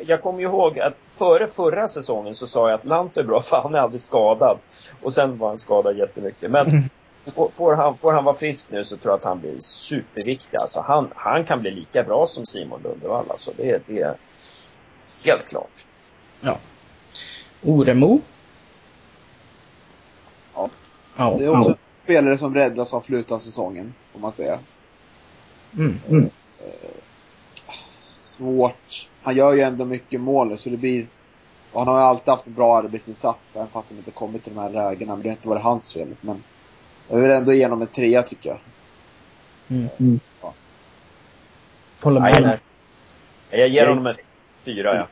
[0.06, 3.56] jag kommer ihåg att före förra säsongen så sa jag att Lanto är bra för
[3.56, 4.58] han är aldrig skadad.
[5.02, 6.50] Och sen var han skadad jättemycket.
[6.50, 6.90] Men
[7.52, 10.58] får han, får han vara frisk nu så tror jag att han blir superviktig.
[10.58, 13.24] Alltså han, han kan bli lika bra som Simon Lundevall.
[13.30, 14.16] Alltså det, det
[15.26, 15.86] helt klart.
[16.40, 16.58] Ja.
[17.62, 18.20] Oremo?
[20.54, 20.70] Ja.
[21.16, 21.36] ja.
[21.38, 24.58] Det är också en spelare som räddas av slutet av säsongen, får man säga.
[25.76, 26.00] Mm.
[26.08, 26.30] Mm.
[28.14, 29.08] Svårt.
[29.22, 31.06] Han gör ju ändå mycket mål så det blir
[31.72, 34.54] och han har ju alltid haft en bra arbetsinsats, även fast han inte kommit till
[34.54, 35.12] de här lägena.
[35.12, 36.08] Men det har inte varit hans fel.
[36.20, 36.42] Men
[37.08, 38.58] jag vill ändå ge honom en trea, tycker jag.
[39.68, 39.88] Mm.
[39.98, 40.20] Mm.
[40.42, 40.54] Ja.
[42.00, 42.58] Håller med.
[43.50, 44.14] Jag ger honom en
[44.68, 45.06] fyra, ja.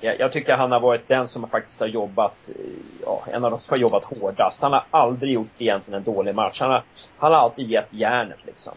[0.00, 2.64] Jag, jag tycker han har varit den som faktiskt har jobbat, eh,
[3.04, 4.62] ja, en av de som har jobbat hårdast.
[4.62, 6.60] Han har aldrig gjort egentligen en dålig match.
[6.60, 6.82] Han har,
[7.18, 8.72] han har alltid gett järnet liksom.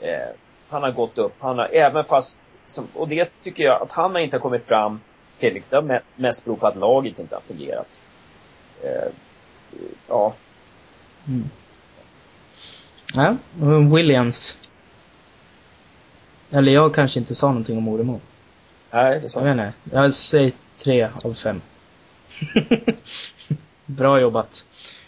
[0.00, 0.28] Eh,
[0.68, 1.34] han har gått upp.
[1.38, 5.00] Han har, även fast, som, och det tycker jag, att han inte har kommit fram
[5.36, 8.00] tillräckligt, det har mest beror på att laget inte har fungerat.
[8.82, 9.12] Eh,
[10.08, 10.34] ja.
[11.28, 11.50] Mm.
[13.14, 13.36] Ja,
[13.96, 14.56] Williams.
[16.50, 18.20] Eller jag kanske inte sa någonting om Oremo.
[18.94, 19.48] Nej, det sa jag.
[19.48, 19.96] Jag vet inte.
[19.96, 21.60] Jag säger tre av fem.
[23.86, 24.64] Bra jobbat.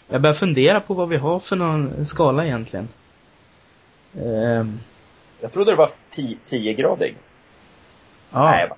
[0.07, 2.87] Jag börjar fundera på vad vi har för någon skala egentligen.
[4.13, 4.79] Um,
[5.41, 7.15] jag trodde det var 10-gradig.
[8.31, 8.51] Ja.
[8.51, 8.77] Nej, jag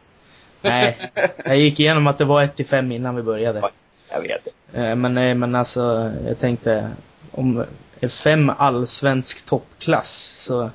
[0.61, 0.97] Nej.
[1.45, 3.69] Jag gick igenom att det var 1 till 5 innan vi började.
[4.09, 4.47] Jag vet.
[4.71, 6.91] Men nej, men alltså, jag tänkte,
[7.31, 7.65] om
[8.09, 10.69] fem allsvensk toppklass så,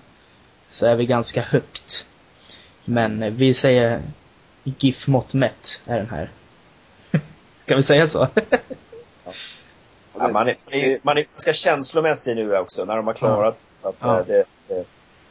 [0.70, 2.04] så är vi ganska högt.
[2.84, 4.00] Men vi säger
[4.64, 6.30] GIF-mått mätt är den här.
[7.64, 8.28] Kan vi säga så?
[10.18, 13.76] ja, man, är, man är ganska känslomässig nu också när de har klarat ja.
[13.76, 14.22] så att ja.
[14.26, 14.84] det, det,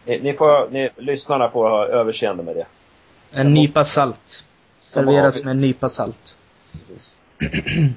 [0.05, 2.67] ni, ni, får, ni, lyssnarna får ha överseende med det.
[3.31, 4.43] En nypa salt.
[4.83, 6.35] Serveras med en nypa salt.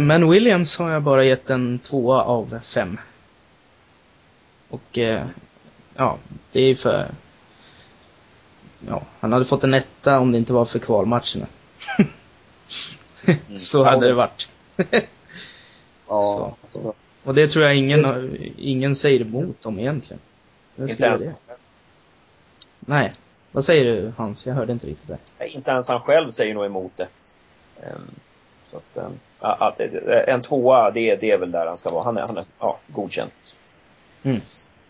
[0.00, 2.98] Men Williams har jag bara gett en tvåa av fem.
[4.68, 4.98] Och
[5.94, 6.18] ja,
[6.52, 7.08] det är för
[8.86, 11.46] ja, han hade fått en etta om det inte var för kvalmatcherna.
[13.24, 13.38] mm.
[13.60, 14.48] så hade det varit.
[16.08, 16.56] ja.
[16.70, 16.94] Så.
[17.24, 20.20] Och det tror jag ingen, ingen säger emot dem egentligen.
[20.76, 21.34] Inte ens det.
[22.80, 23.12] Nej.
[23.52, 24.46] Vad säger du Hans?
[24.46, 25.08] Jag hörde inte riktigt
[25.38, 25.48] det.
[25.48, 27.08] Inte ens han själv säger nog emot det.
[27.76, 28.10] Um,
[28.64, 28.98] så att,
[29.38, 29.80] att,
[30.28, 32.04] en tvåa, det, det är väl där han ska vara.
[32.04, 33.56] Han är, han är ja, godkänt.
[34.24, 34.38] Mm.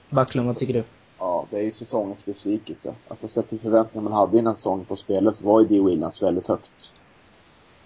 [0.08, 0.84] Backlund, vad tycker du?
[1.20, 2.94] Ja, det är ju säsongens besvikelse.
[3.08, 5.80] Alltså sett till förväntningarna man hade innan säsongen på spelet så var ju D.
[5.80, 6.92] Williams väldigt högt.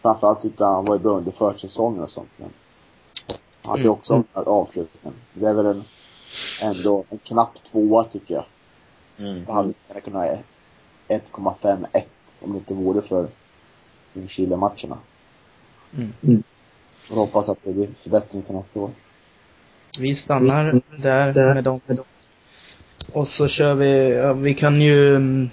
[0.00, 2.30] Framförallt tyckte han var ju bra under försäsongen och sånt.
[2.36, 2.50] Men
[3.62, 3.92] han hade mm.
[3.92, 4.26] också mm.
[4.34, 5.18] en avslutningen.
[5.32, 5.84] Det är väl en,
[6.60, 8.44] ändå en knapp tvåa tycker jag.
[9.18, 9.44] Mm.
[9.44, 10.38] Det hade kunnat ha
[11.08, 12.02] 1,51
[12.40, 13.28] om det inte vore för
[14.28, 14.98] Chile-matcherna.
[15.94, 16.12] Mm.
[16.22, 16.42] Mm.
[17.10, 18.90] Och hoppas att det blir förbättring till nästa år.
[19.98, 21.80] Vi stannar där med dem.
[23.14, 25.50] Och så kör vi, ja, vi kan ju um,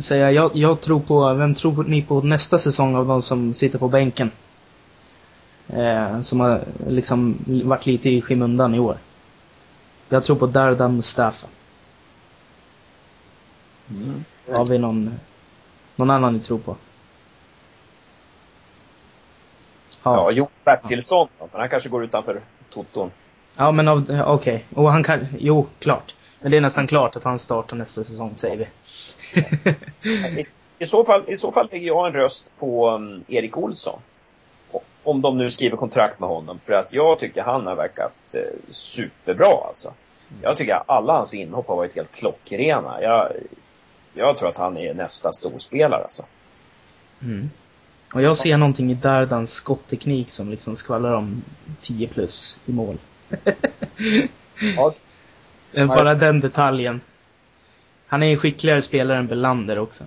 [0.00, 3.78] säga, jag, jag tror på, vem tror ni på nästa säsong av de som sitter
[3.78, 4.30] på bänken?
[5.68, 8.96] Eh, som har liksom varit lite i skymundan i år.
[10.08, 11.46] Jag tror på Dardan Mustafa.
[13.90, 14.24] Mm.
[14.56, 15.14] Har vi någon,
[15.96, 16.76] någon annan ni tror på?
[20.02, 21.48] Ja, ja Jo Bertilsson, ja.
[21.52, 23.10] men han kanske går utanför toton.
[23.56, 24.22] Ja, men okej.
[24.22, 24.60] Okay.
[24.74, 26.14] Och han kan, jo, klart.
[26.42, 28.66] Men det är nästan klart att han startar nästa säsong, säger vi.
[30.40, 30.42] I,
[30.78, 34.00] I, så fall, I så fall lägger jag en röst på um, Erik Olsson.
[35.02, 36.58] Om de nu skriver kontrakt med honom.
[36.58, 39.94] För att jag tycker han har verkat eh, superbra alltså.
[40.42, 43.02] Jag tycker att alla hans inhopp har varit helt klockrena.
[43.02, 43.28] Jag,
[44.14, 46.24] jag tror att han är nästa storspelare alltså.
[47.22, 47.50] Mm.
[48.14, 51.42] Och jag ser någonting i Dardans skottteknik som liksom skvallrar om
[51.82, 52.98] 10 plus i mål.
[54.76, 54.94] ja,
[55.72, 57.00] bara den detaljen.
[58.06, 60.04] Han är en skickligare spelare än Belander också.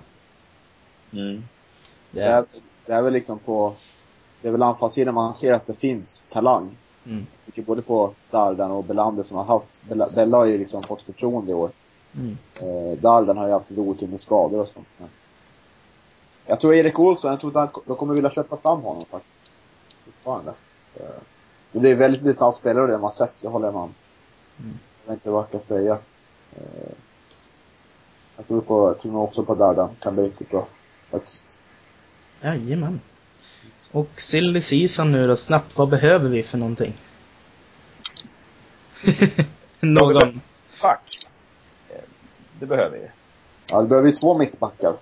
[1.12, 1.44] Mm.
[2.10, 2.44] Det, är,
[2.86, 3.74] det är väl liksom på,
[4.42, 6.76] det är väl anfallssidan man ser att det finns talang.
[7.06, 7.26] Mm.
[7.44, 10.82] Jag tycker både på Dardan och Belander som har haft, Bella, Bella har ju liksom
[10.82, 11.70] fått förtroende i år.
[12.14, 12.38] Mm.
[12.60, 14.86] Eh, Dardan har ju haft lite otur med skador och sånt.
[14.98, 15.08] Men
[16.46, 19.52] jag tror Erik Olsson, jag tror att han, de kommer vilja släppa fram honom faktiskt.
[20.04, 20.54] Fortfarande.
[20.94, 21.20] Eh,
[21.72, 23.94] det blir väldigt intressant spelare det man sett, det håller jag med om.
[24.58, 24.78] Mm.
[25.06, 25.98] Jag inte vad jag ska säga.
[26.56, 26.92] Eh,
[28.36, 30.66] jag tror på, jag tror nog också på Dardan, kan bli riktigt bra.
[31.10, 31.60] Faktiskt.
[32.40, 33.00] Jajamän.
[33.92, 36.94] Och silly season nu då, snabbt, vad behöver vi för någonting?
[39.80, 40.40] Någon?
[40.82, 41.14] Back.
[41.90, 41.96] Eh,
[42.58, 43.08] Det behöver vi.
[43.70, 44.94] Ja, det behöver ju två mittbackar.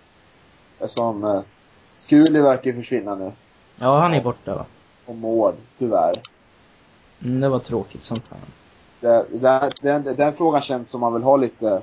[0.79, 1.43] Eftersom eh,
[1.99, 3.33] Skuli verkar ju försvinna nu.
[3.77, 4.67] Ja, han är borta va?
[5.07, 6.13] Och Mård, tyvärr.
[7.23, 8.39] Mm, det var tråkigt som fan.
[9.05, 11.83] Det, det, den, den frågan känns som man vill ha lite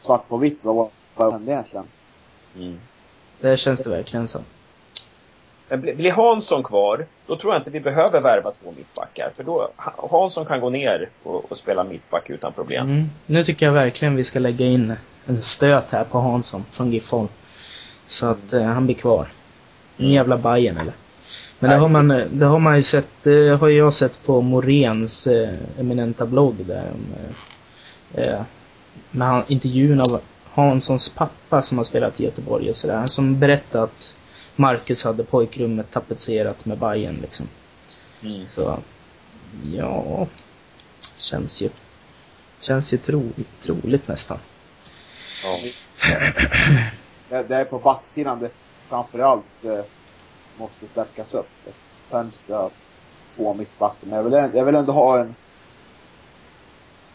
[0.00, 0.64] svart på vitt.
[0.64, 1.86] Vad, vad hände egentligen?
[2.56, 2.78] Mm.
[3.40, 4.40] Det känns det verkligen som.
[5.68, 9.30] Men blir Hansson kvar, då tror jag inte vi behöver värva två mittbackar.
[9.36, 12.86] För då, Ha- Hansson kan gå ner och, och spela mittback utan problem.
[12.90, 13.04] Mm.
[13.26, 14.94] Nu tycker jag verkligen vi ska lägga in
[15.26, 17.28] en stöt här på Hansson från Gifholm.
[18.08, 19.28] Så att eh, han blir kvar.
[19.96, 20.14] En Mm.
[20.14, 20.94] jävla Bajen eller?
[21.58, 25.26] Men det har man, det har man ju sett, det har jag sett på Morens
[25.26, 26.92] eh, eminenta blogg där.
[28.14, 28.42] Eh, eh,
[29.10, 33.06] med han, intervjun av Hanssons pappa som har spelat i Göteborg och sådär.
[33.06, 34.14] Som berättade att
[34.56, 37.46] Marcus hade pojkrummet tapetserat med Bajen liksom.
[38.22, 38.46] Mm.
[38.46, 38.78] Så,
[39.72, 40.26] ja.
[41.18, 41.68] Känns ju,
[42.60, 44.38] känns ju troligt, troligt nästan.
[45.42, 45.58] Ja.
[47.28, 48.50] Det, det är på backsidan det
[48.88, 49.84] framförallt eh,
[50.58, 51.48] måste stärkas upp.
[52.10, 52.42] Främst
[53.30, 54.06] två mittbackar.
[54.06, 55.34] Men jag vill, jag vill ändå ha en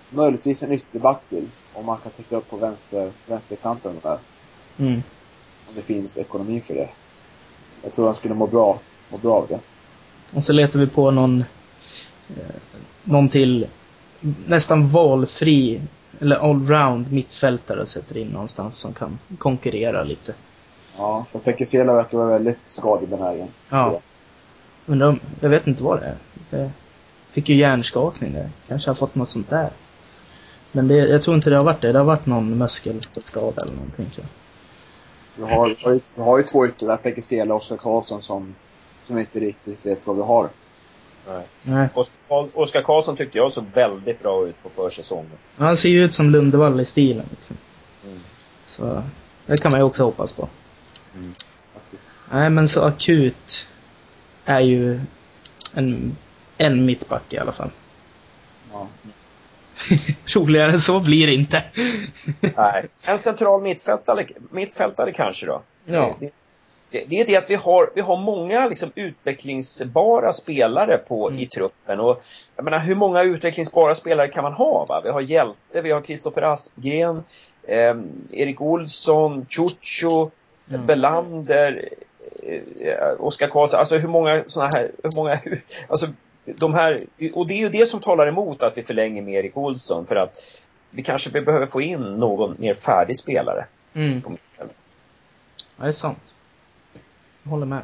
[0.09, 1.47] möjligtvis en ytterback till.
[1.73, 4.17] Om man kan täcka upp på vänster, vänsterkanten där.
[4.77, 5.03] Mm.
[5.67, 6.89] Om det finns ekonomi för det.
[7.83, 8.79] Jag tror han skulle må bra,
[9.09, 9.59] må bra av det.
[10.37, 11.43] Och så letar vi på någon,
[12.29, 12.55] eh,
[13.03, 13.67] någon till
[14.47, 15.81] nästan valfri,
[16.19, 20.33] eller allround mittfältare och sätter in någonstans som kan konkurrera lite.
[21.01, 23.47] Ja, för Pekesela verkar vara väldigt skadebenägen.
[23.69, 23.99] Ja.
[24.85, 26.15] Undrar om, jag vet inte vad det är.
[26.49, 26.71] Det
[27.31, 28.49] fick ju hjärnskakning där.
[28.67, 29.69] Kanske har fått något sånt där.
[30.71, 31.91] Men det, jag tror inte det har varit det.
[31.91, 34.25] Det har varit någon muskelskada eller någonting tror
[35.35, 35.45] jag.
[35.47, 38.55] Vi har, vi har, ju, vi har ju två ytterligare, Pekesela och Oskar Karlsson som,
[39.07, 40.49] som inte riktigt vet vad vi har.
[41.27, 41.45] Nej.
[41.63, 41.87] Nej.
[41.93, 45.31] Oskar- Oskar Karlsson tyckte jag såg väldigt bra ut på försäsongen.
[45.57, 47.57] Han ser ju ut som Lundevall i stilen liksom.
[48.05, 48.19] Mm.
[48.67, 49.03] Så,
[49.45, 50.49] det kan man ju också hoppas på.
[51.73, 52.03] Faktiskt.
[52.31, 53.67] Nej men så akut
[54.45, 54.99] är ju
[55.73, 56.17] en,
[56.57, 57.69] en mittback i alla fall.
[58.71, 58.87] Ja.
[60.35, 61.63] Roligare än så blir det inte.
[62.55, 62.87] Nej.
[63.03, 65.61] En central mittfältare, mittfältare kanske då.
[65.85, 66.15] Ja.
[66.19, 66.31] Det,
[66.91, 71.39] det, det är det att vi har, vi har många liksom utvecklingsbara spelare på, Mm.
[71.39, 71.99] i truppen.
[71.99, 72.23] Och
[72.55, 74.85] jag menar, hur många utvecklingsbara spelare kan man ha?
[74.85, 75.01] Va?
[75.03, 77.23] Vi har Hjälte, vi har Kristoffer Aspgren,
[77.63, 77.95] eh,
[78.31, 80.29] Erik Olsson, Chucho,
[80.75, 80.85] Mm.
[80.85, 81.89] Belander,
[82.43, 83.79] eh, Oskar Karlsson.
[83.79, 85.39] Alltså hur många sådana här, hur många,
[85.87, 86.07] alltså
[86.45, 87.03] de här,
[87.33, 90.15] och det är ju det som talar emot att vi förlänger med Erik Olsson för
[90.15, 90.35] att
[90.89, 94.21] vi kanske behöver få in någon mer färdig spelare Mm.
[94.21, 94.83] på mittfältet.
[95.77, 96.33] Ja, det är sant.
[97.43, 97.81] Jag håller med.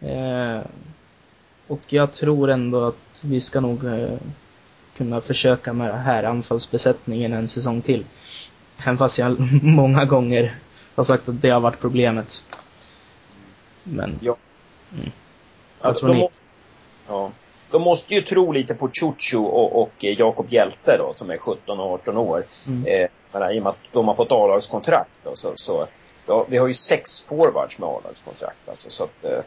[0.00, 0.62] Eh,
[1.66, 4.08] och jag tror ändå att vi ska nog eh,
[4.96, 8.04] kunna försöka med det här anfallsbesättningen en säsong till.
[8.78, 10.54] Även fast jag många gånger
[10.94, 12.44] har sagt att det har varit problemet.
[13.82, 14.36] Men, Ja.
[14.92, 15.10] Mm.
[15.94, 16.16] Tror de?
[16.16, 16.46] Måste,
[17.08, 17.30] ja.
[17.70, 21.36] De måste ju tro lite på Chucho och, och eh, Jakob Hjälte då, som är
[21.38, 22.44] 17 och 18 år.
[22.68, 22.86] Mm.
[22.86, 25.86] Eh, men, I och med att de har fått A-lagskontrakt då, så, så
[26.26, 28.68] ja, vi har ju sex forwards med A-lagskontrakt.
[28.68, 29.40] Alltså, så att, eh,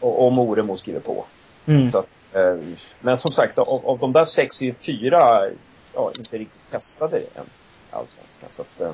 [0.00, 1.24] och, och Moremo skriver på.
[1.66, 1.90] mm.
[1.90, 2.56] Så att, eh,
[3.00, 5.48] men som sagt, av, av de där sex är ju fyra
[5.94, 7.44] ja, inte riktigt testade än
[7.90, 8.50] Allsvenskan.
[8.50, 8.92] Så att, eh,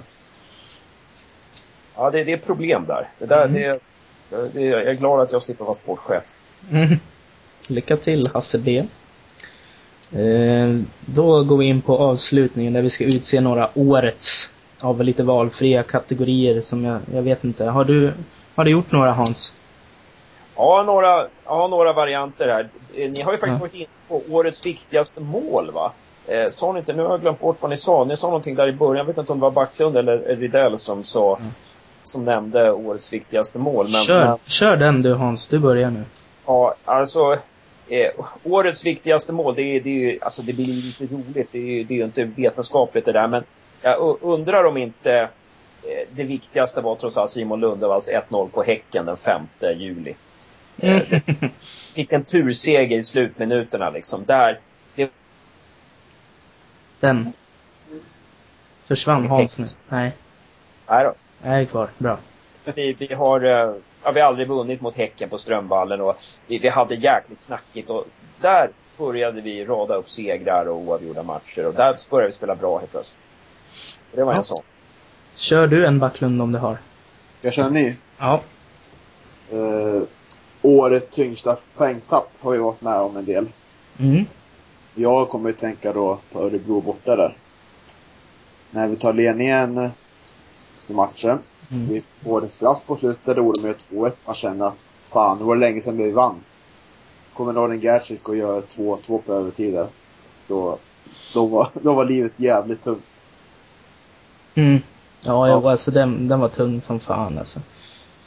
[1.97, 3.09] ja, det, det är problem där.
[3.18, 3.55] Det där Mm.
[4.30, 6.24] det, det, jag är glad att jag slipper vara sportchef.
[6.72, 6.99] Mm.
[7.66, 8.84] Lycka till Hasse B.
[10.12, 15.22] Eh, då går vi in på avslutningen där vi ska utse några årets av lite
[15.22, 17.64] valfria kategorier som jag, jag vet inte.
[17.64, 18.12] Har du,
[18.55, 19.53] har du gjort några Hans?
[20.57, 22.68] Ja, några, ja, några varianter här.
[22.95, 23.61] Eh, Ni har ju faktiskt Ja.
[23.61, 25.92] varit inne på årets viktigaste mål, va?
[26.26, 28.05] Eh, sa ni inte, nu har jag glömt bort vad ni sa.
[28.05, 30.78] Ni sa någonting där i början, jag vet inte om det var Backlund eller Rydell
[30.78, 31.51] som sa, Mm.
[32.05, 33.88] Som nämnde årets viktigaste mål.
[33.90, 36.02] Men, kör, men, kör den du Hans, du börjar nu.
[36.46, 37.32] ja, alltså,
[37.88, 38.11] eh,
[38.44, 41.48] årets viktigaste mål, det, är- det, är ju, alltså, det blir lite roligt.
[41.52, 43.44] Det är, ju- det är ju inte vetenskapligt det där, men
[43.82, 45.12] jag undrar om inte
[45.82, 49.42] eh, det viktigaste var trots allt Simon Lundevalls 1-0 på Häcken den 5
[49.76, 50.14] juli.
[50.78, 51.02] Eh,
[51.94, 54.24] fick en turseger i slutminuterna liksom.
[54.24, 54.59] Där,
[54.94, 55.11] det,
[57.00, 57.32] Den.
[58.86, 59.66] Försvann Hans nu?
[59.88, 60.12] Nej.
[60.88, 61.14] nej då.
[61.45, 61.88] Jag är kvar.
[61.99, 62.18] Bra.
[62.74, 66.16] Vi, vi har, eh, ja, vi har aldrig vunnit mot Häcken på Strömvallen och
[66.47, 68.05] vi, vi hade jäkligt knackigt och
[68.40, 68.68] där
[68.99, 72.90] började vi rada upp segrar och oavgjorda matcher och där började vi spela bra helt
[72.90, 73.20] plötsligt.
[74.12, 74.38] Det var Ja.
[74.38, 74.62] en sån.
[75.36, 76.76] Kör du en Backlund om du har?
[77.40, 77.97] Jag känner ni?
[78.18, 78.40] Ja.
[79.51, 80.03] Eh,
[80.62, 83.47] årets tyngsta poängtapp har vi varit med om en del.
[83.99, 84.24] Mm.
[84.95, 87.36] Jag kommer att tänka då på Örebro borta där.
[88.70, 89.90] När vi tar ledningen
[90.91, 91.39] i matchen.
[91.70, 91.89] Mm.
[91.89, 94.12] Vi får en straff på slutet, då de gör 2-1.
[94.26, 94.74] Man känner att
[95.09, 96.35] fan, det var länge sedan vi vann.
[97.35, 99.87] Kommer Norden Gerzic och gör 2-2 på övertid där.
[100.47, 100.78] Då,
[101.35, 103.28] då, var, då var livet jävligt tungt.
[104.55, 104.80] Mm.
[105.20, 105.61] Ja, Ja.
[105.62, 105.70] ja.
[105.70, 107.61] alltså den, den var tung som fan alltså.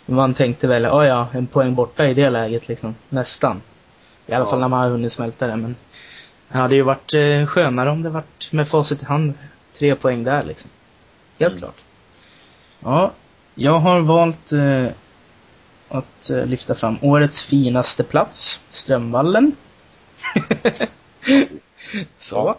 [0.05, 2.95] Man tänkte väl, ja ja, en poäng borta i det läget liksom.
[3.10, 3.62] Nästan.
[4.28, 4.49] I alla Ja.
[4.49, 5.76] fall när man har hunnit smälta det, men
[6.49, 9.34] det hade ju varit eh, skönare om det varit med facit i hand.
[9.78, 10.70] Tre poäng där liksom.
[11.39, 11.62] Helt Mm.
[11.62, 11.76] klart.
[12.84, 13.11] Ja,
[13.55, 14.88] jag har valt eh,
[15.89, 19.51] att eh, lyfta fram årets finaste plats, Strömvallen.
[22.19, 22.55] Så.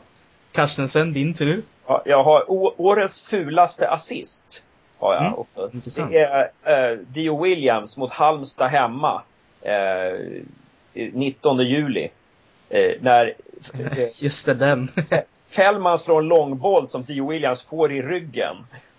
[0.52, 1.62] Carstensen, din tur.
[1.86, 2.44] Ja, jag har
[2.80, 4.64] årets fulaste assist.
[4.98, 5.70] Har jag Mm, också.
[5.74, 6.10] intressant.
[6.10, 6.50] Det är
[6.92, 9.22] eh, Dio Williams mot Halmstad hemma.
[9.62, 10.42] Eh,
[11.12, 12.08] 19 juli.
[12.68, 13.34] Eh, när
[14.14, 14.88] Just det, den.
[15.56, 18.56] Fällman slår en långboll som Dio Williams får i ryggen.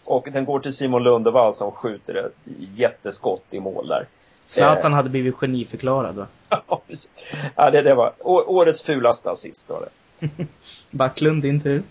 [0.09, 2.35] Och den går till Simon Lundevall som skjuter ett
[2.75, 4.05] jätteskott i mål där.
[4.47, 6.27] Zlatan hade blivit geniförklarad va?
[7.55, 9.81] Ja, det, det var årets fulaste assist var
[10.19, 10.27] det.
[10.91, 11.83] Backlund, din tur.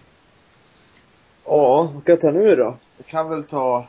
[1.45, 2.77] Ja, vad kan jag ta nu då?
[2.97, 3.87] Jag kan väl ta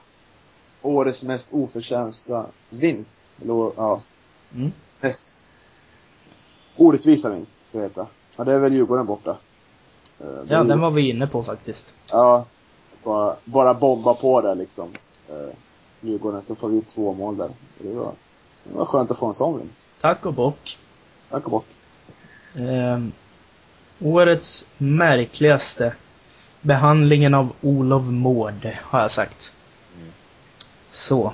[0.81, 3.31] årets mest oförtjänsta vinst.
[3.41, 4.01] Eller, ja,
[4.55, 4.71] Mm.
[4.99, 5.35] mest
[6.77, 8.05] orättvisa vinst, det heter.
[8.37, 9.37] Ja, det är väl Djurgården borta.
[10.19, 11.93] Eh, det Ja, den var vi inne på faktiskt.
[12.07, 12.45] Ja,
[13.03, 14.89] bara, bara bomba på där liksom.
[15.29, 15.55] Eh,
[16.01, 17.49] Djurgården, så får vi två mål där.
[17.77, 18.11] Det var,
[18.63, 19.97] det var skönt att få en sån vinst.
[20.01, 20.77] Tack och bock.
[21.29, 21.65] Tack och bock.
[22.55, 23.11] Ehm,
[23.99, 25.93] årets märkligaste
[26.61, 29.51] behandlingen av Olof Mård, har jag sagt.
[29.97, 30.11] Mm.
[30.91, 31.33] Så.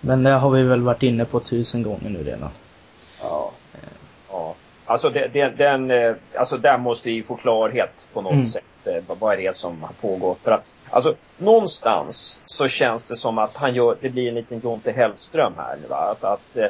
[0.00, 2.50] Men det har vi väl varit inne på tusen gånger nu redan.
[4.90, 8.44] Alltså, det, det, den, eh, alltså där måste vi få klarhet på något Mm.
[8.44, 8.62] sätt.
[8.86, 10.38] eh, vad- är det som har pågått?
[10.42, 14.60] För att, alltså, någonstans så känns det som att han gör, det blir en liten
[14.64, 15.94] Jonte Hellström här nu?
[15.94, 16.66] Att, att eh,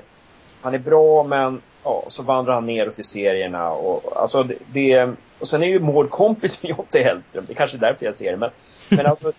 [0.62, 5.10] han är bra men ja, så vandrar han neråt i serierna och alltså det, det
[5.38, 7.44] och sen är ju Mård kompis med Jonte Hellström.
[7.46, 8.36] Det är kanske är därför jag ser det.
[8.36, 8.50] Men,
[8.88, 9.32] men alltså,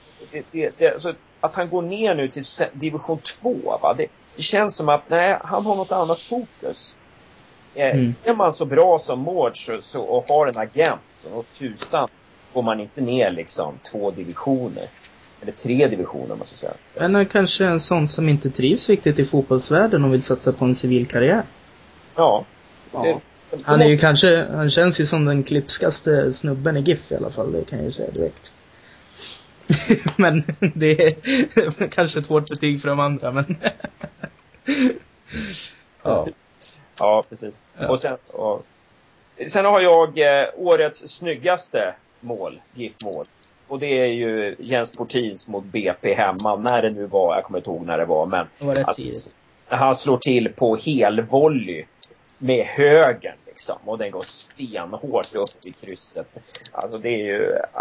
[0.52, 3.94] det, alltså, att han går ner nu till division 2 va?
[3.98, 6.98] Det, det känns som att nej, han har något annat fokus.
[7.76, 8.16] Eh, Mm.
[8.24, 12.08] Är man så bra som Mård så, så, och har en agent så och tusan
[12.54, 14.84] går man inte ner liksom två divisioner.
[15.42, 17.10] Eller tre divisioner måste jag säga.
[17.10, 20.76] Men kanske en sån som inte trivs riktigt i fotbollsvärlden och vill satsa på en
[20.76, 21.44] civil karriär.
[22.16, 22.46] Ja.
[22.94, 23.04] Ja.
[23.04, 23.18] Det-
[23.64, 27.16] Han är ju måste- kanske, han känns ju som den klipskaste snubben i GIF i
[27.16, 28.52] alla fall, det kan jag ju säga direkt.
[30.18, 30.44] men
[30.76, 33.56] det är kanske ett hårt betyg för de andra, men
[36.04, 36.28] Ja.
[37.00, 37.62] Ja, precis.
[37.80, 37.88] Ja.
[37.88, 38.66] Och sen, och,
[39.48, 43.26] sen har jag eh, årets snyggaste mål, GIF-mål.
[43.68, 47.60] Och det är ju Jens Portins mot BP hemma, när det nu var, jag kommer
[47.60, 49.34] inte ihåg när det var, men Det var rätt att tidigt.
[49.68, 51.86] han slår till på helvolley
[52.38, 53.76] med högen liksom.
[53.86, 56.28] Och den går stenhårt upp i krysset.
[56.72, 57.40] Alltså det är ju,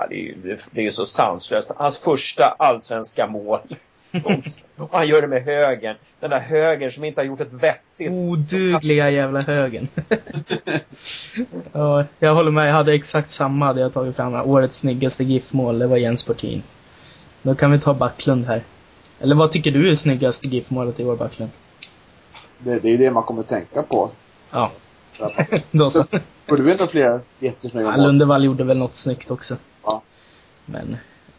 [0.09, 1.73] det är ju, det är ju så sanslöst.
[1.77, 3.61] Hans första allsvenska mål.
[4.77, 5.97] Och han gör det med högen.
[6.21, 9.89] Den där högen som inte har gjort ett vettigt Odugliga jävla högen.
[11.73, 12.69] ja, jag håller med.
[12.69, 14.35] Jag hade exakt samma hade jag tagit fram.
[14.35, 16.63] Årets snyggaste GIF-mål, det var Jens Portin.
[17.43, 18.63] Då kan vi ta Backlund här.
[19.21, 21.51] Eller vad tycker du är snyggaste GIF-målet i år, Backlund?
[22.59, 24.11] Det, det är ju det man kommer tänka på.
[24.51, 24.71] Ja,
[25.71, 26.05] då så.
[26.47, 28.07] Får du vet fler jättesnygga Ja, mål?
[28.07, 29.57] Lundevall gjorde väl något snyggt också.
[29.83, 30.03] Ja.
[30.65, 30.97] Men,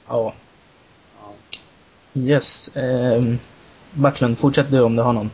[0.07, 0.23] ja.
[0.23, 0.33] Ja.
[2.13, 2.69] Yes.
[2.75, 3.39] ehm,
[3.93, 5.31] Backlund, fortsätt du om du har någon.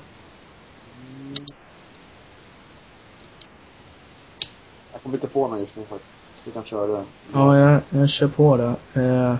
[4.91, 6.31] Jag kommer inte på någon just nu faktiskt.
[6.45, 7.03] Du kan köra det.
[7.33, 9.01] Ja, jag, jag kör på då.
[9.01, 9.35] Eh,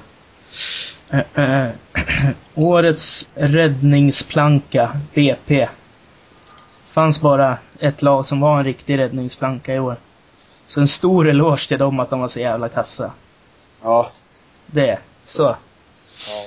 [1.10, 1.70] eh, eh,
[2.56, 5.70] årets räddningsplanka, BP.
[6.88, 9.96] Fanns bara ett lag som var en riktig räddningsplanka i år.
[10.68, 13.12] Så en stor eloge till dem att de var så jävla kassa.
[13.84, 14.12] Ja.
[14.66, 15.56] Det, så.
[16.28, 16.44] Ja.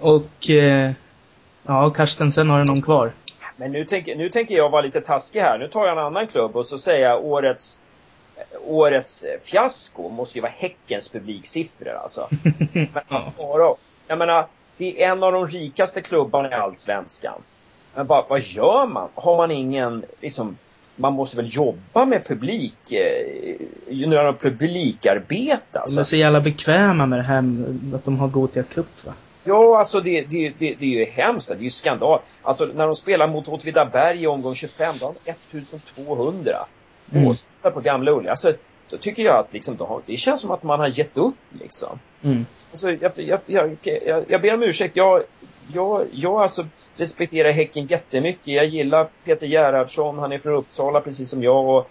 [0.00, 0.92] Och, eh,
[1.66, 3.12] ja, Karstensen har du någon kvar?
[3.56, 5.58] Men nu tänker, nu tänker jag vara lite taskig här.
[5.58, 7.78] Nu tar jag en annan klubb och så säger jag årets
[8.66, 12.28] årets fiasko måste ju vara Häckens publiksiffror alltså.
[12.72, 13.76] Men ja.
[14.06, 14.46] jag menar,
[14.76, 17.42] det är en av de rikaste klubbarna i Allsvenskan.
[17.94, 19.08] Men bara, vad gör man?
[19.14, 20.56] Har man ingen, liksom,
[20.96, 23.56] man måste väl jobba med publik, eh,
[23.88, 25.96] göra publikarbete alltså.
[25.96, 27.38] De är så jävla bekväma med det här
[27.94, 29.12] att de har Gothia Cup va?
[29.50, 31.48] Ja, alltså det, det, det, det är ju hemskt.
[31.48, 32.20] Det är ju skandal.
[32.42, 35.30] Alltså när de spelar mot Åtvidaberg i omgång 25, då har de
[35.60, 36.66] 1200
[37.12, 37.28] mm.
[37.28, 38.28] åskådare på Gamla Ullevi.
[38.28, 38.52] Alltså,
[38.90, 41.98] då tycker jag att liksom, då, det känns som att man har gett upp liksom.
[42.22, 42.46] Mm.
[42.70, 43.76] Alltså, jag, jag, jag,
[44.06, 44.96] jag, jag ber om ursäkt.
[44.96, 45.22] Jag,
[45.72, 48.46] jag, jag alltså respekterar Häcken jättemycket.
[48.54, 50.18] Jag gillar Peter Gerhardsson.
[50.18, 51.68] Han är från Uppsala precis som jag.
[51.68, 51.90] Och,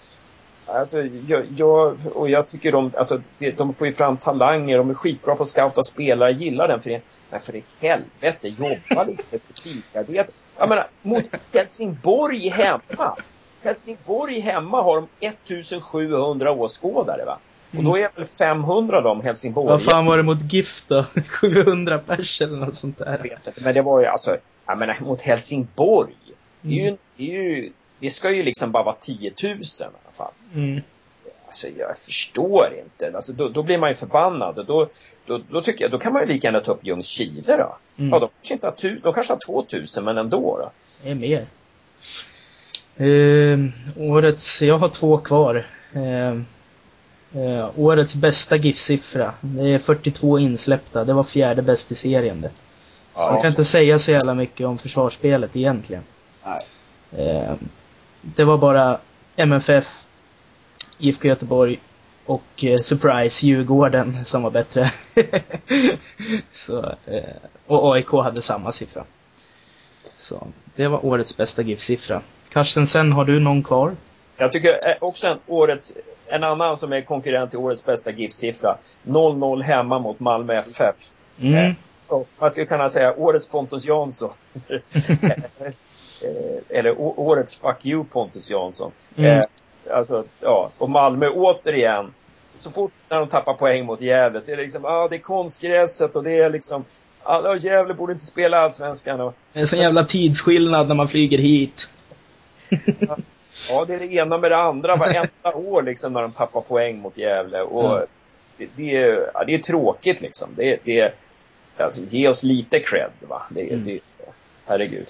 [0.74, 3.22] alltså, jag, jag, och jag tycker de, alltså,
[3.58, 4.78] de får ju fram talanger.
[4.78, 6.32] De är skitbra på att scouta spelare.
[6.32, 7.06] Gillar den föreningen.
[7.30, 10.32] Men för i helvete, jobba lite på publikarbete.
[10.58, 13.16] Jag menar, mot Helsingborg hemma.
[13.62, 17.38] Helsingborg hemma har de 1700 åskådare va?
[17.78, 19.68] Och då är väl 500 de Helsingborg.
[19.68, 21.06] Vad fan var det mot GIF då?
[21.28, 23.12] 700 pers eller något sånt där.
[23.12, 26.14] Jag vet inte, men det var ju alltså, jag menar mot Helsingborg.
[26.62, 26.98] Det är ju, mm.
[27.18, 30.32] det är ju, det ska ju liksom bara vara 10 000 i alla fall.
[30.56, 30.82] Mm.
[31.50, 33.16] Alltså jag förstår inte.
[33.16, 34.66] Alltså då, då blir man ju förbannad.
[34.68, 34.88] Då,
[35.26, 37.78] då, då tycker jag, då kan man ju lika gärna ta upp Ljungskile då.
[37.98, 38.10] Mm.
[38.10, 40.72] Ja, de kanske inte har, tu, de kanske har 2000 men ändå då.
[41.04, 41.48] Det är mer.
[43.00, 45.66] Uh, årets, jag har två kvar.
[45.96, 46.42] Uh,
[47.36, 49.34] uh, årets bästa GIF-siffra.
[49.42, 51.06] Det är 42 insläppta.
[51.06, 52.52] Det var fjärde bäst i serien det.
[53.16, 56.04] Ja, Man kan inte säga så jävla mycket om försvarsspelet egentligen.
[56.44, 56.60] Nej.
[58.22, 59.00] Det var bara
[59.36, 59.86] MFF,
[60.98, 61.80] IFK Göteborg
[62.26, 64.92] och eh, surprise Djurgården som var bättre.
[66.56, 66.96] så,
[67.66, 69.04] och AIK hade samma siffra.
[70.18, 72.22] Så det var årets bästa GIF-siffra.
[72.50, 73.96] Karsten, sen har du någon kvar?
[74.38, 75.98] Jag tycker eh, också en, årets,
[76.28, 78.78] en annan som är konkurrent till årets bästa GIF-siffra.
[79.04, 80.96] 0-0 hemma mot Malmö FF.
[81.42, 81.56] Mm.
[81.56, 81.74] Eh,
[82.40, 84.34] man skulle kunna säga årets Pontus Jansson.
[86.22, 88.92] Eh, eller årets Fuck You Pontus Jansson.
[89.16, 89.38] Mm.
[89.38, 89.44] Eh,
[89.92, 90.70] alltså, ja.
[90.78, 92.14] Och Malmö återigen.
[92.56, 95.16] Så fort när de tappar poäng mot Gävle så är det liksom, ja ah, det
[95.16, 96.86] är konstgräset och det är liksom
[97.26, 99.22] Ja, Gävle borde inte spela Allsvenskan.
[99.22, 99.36] Och...
[99.54, 101.88] Det är en sån jävla tidsskillnad när man flyger hit.
[103.70, 107.00] ja, det är det ena med det andra varenda år liksom när de tappar poäng
[107.00, 107.62] mot Gävle.
[107.62, 108.08] Och mm.
[108.58, 110.50] det, det, är, ja, det är tråkigt liksom.
[110.56, 111.14] Det, det,
[111.78, 113.42] alltså, ge oss lite cred va.
[113.50, 113.86] Det, mm.
[113.86, 114.00] det,
[114.66, 115.08] herregud.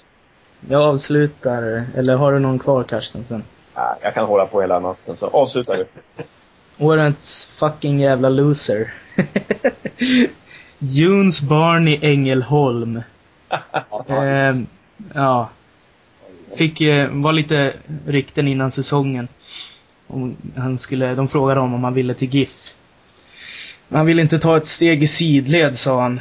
[0.68, 3.42] Jag avslutar, eller har du någon kvar Karsten sen?
[3.74, 5.84] Ja, jag kan hålla på hela natten, så avslutar du.
[6.84, 8.92] Årets fucking jävla loser.
[10.78, 13.02] Juns Barney Ängelholm.
[14.08, 14.54] eh,
[15.14, 15.48] ja.
[16.56, 17.74] Fick, eh, var lite
[18.06, 19.28] rykten innan säsongen.
[20.06, 22.74] Om han skulle, de frågade om om han ville till GIF.
[23.88, 26.20] Men han ville inte ta ett steg i sidled, sa han.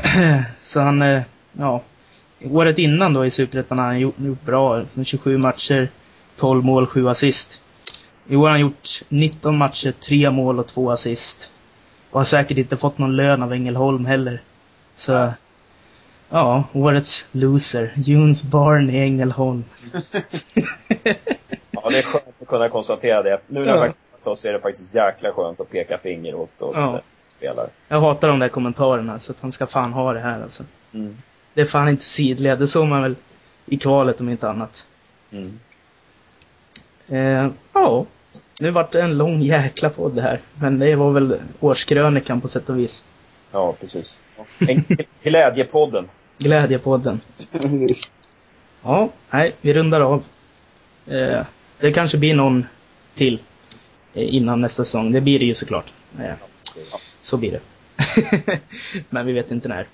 [0.64, 1.22] Så han, eh,
[1.52, 1.82] ja.
[2.44, 4.84] Året innan då i Superettan har han gjort, gjort bra.
[5.04, 5.88] 27 matcher,
[6.36, 7.60] 12 mål, 7 assist.
[8.28, 11.50] I år har han gjort 19 matcher, 3 mål och 2 assist.
[12.10, 14.40] Och har säkert inte fått någon lön av Ängelholm heller.
[14.96, 15.32] Så,
[16.28, 17.92] ja, årets loser.
[17.96, 19.64] Juns barn i Ängelholm.
[21.70, 23.38] ja, det är skönt att kunna konstatera det.
[23.46, 23.80] Nu när ja.
[23.80, 23.92] har
[24.30, 27.00] oss är det faktiskt jäkla skönt att peka finger åt, åt ja.
[27.36, 27.68] spelare.
[27.88, 30.64] Jag hatar de där kommentarerna, så att han ska fan ha det här alltså.
[30.92, 31.16] Mm.
[31.54, 33.14] Det är fan inte sidled, det såg man väl
[33.66, 34.84] i kvalet om inte annat.
[35.32, 35.60] Mm.
[37.08, 38.06] Eh, ja.
[38.60, 40.40] Nu vart det en lång jäkla podd här.
[40.54, 43.04] Men det var väl årskrönikan på sätt och vis.
[43.52, 44.20] Ja, precis.
[45.22, 46.08] Glädjepodden.
[46.38, 47.20] Glädjepodden.
[48.82, 50.24] ja, nej, vi rundar av.
[51.06, 51.46] Eh,
[51.78, 52.66] det kanske blir någon
[53.14, 53.38] till
[54.14, 55.12] eh, innan nästa säsong.
[55.12, 55.92] Det blir det ju såklart.
[56.18, 56.34] Eh,
[57.22, 57.60] så blir det.
[59.08, 59.86] Men vi vet inte när.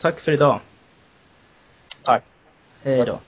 [0.00, 0.60] Tack för idag.
[2.06, 2.22] はい。
[2.84, 3.20] えー、っと、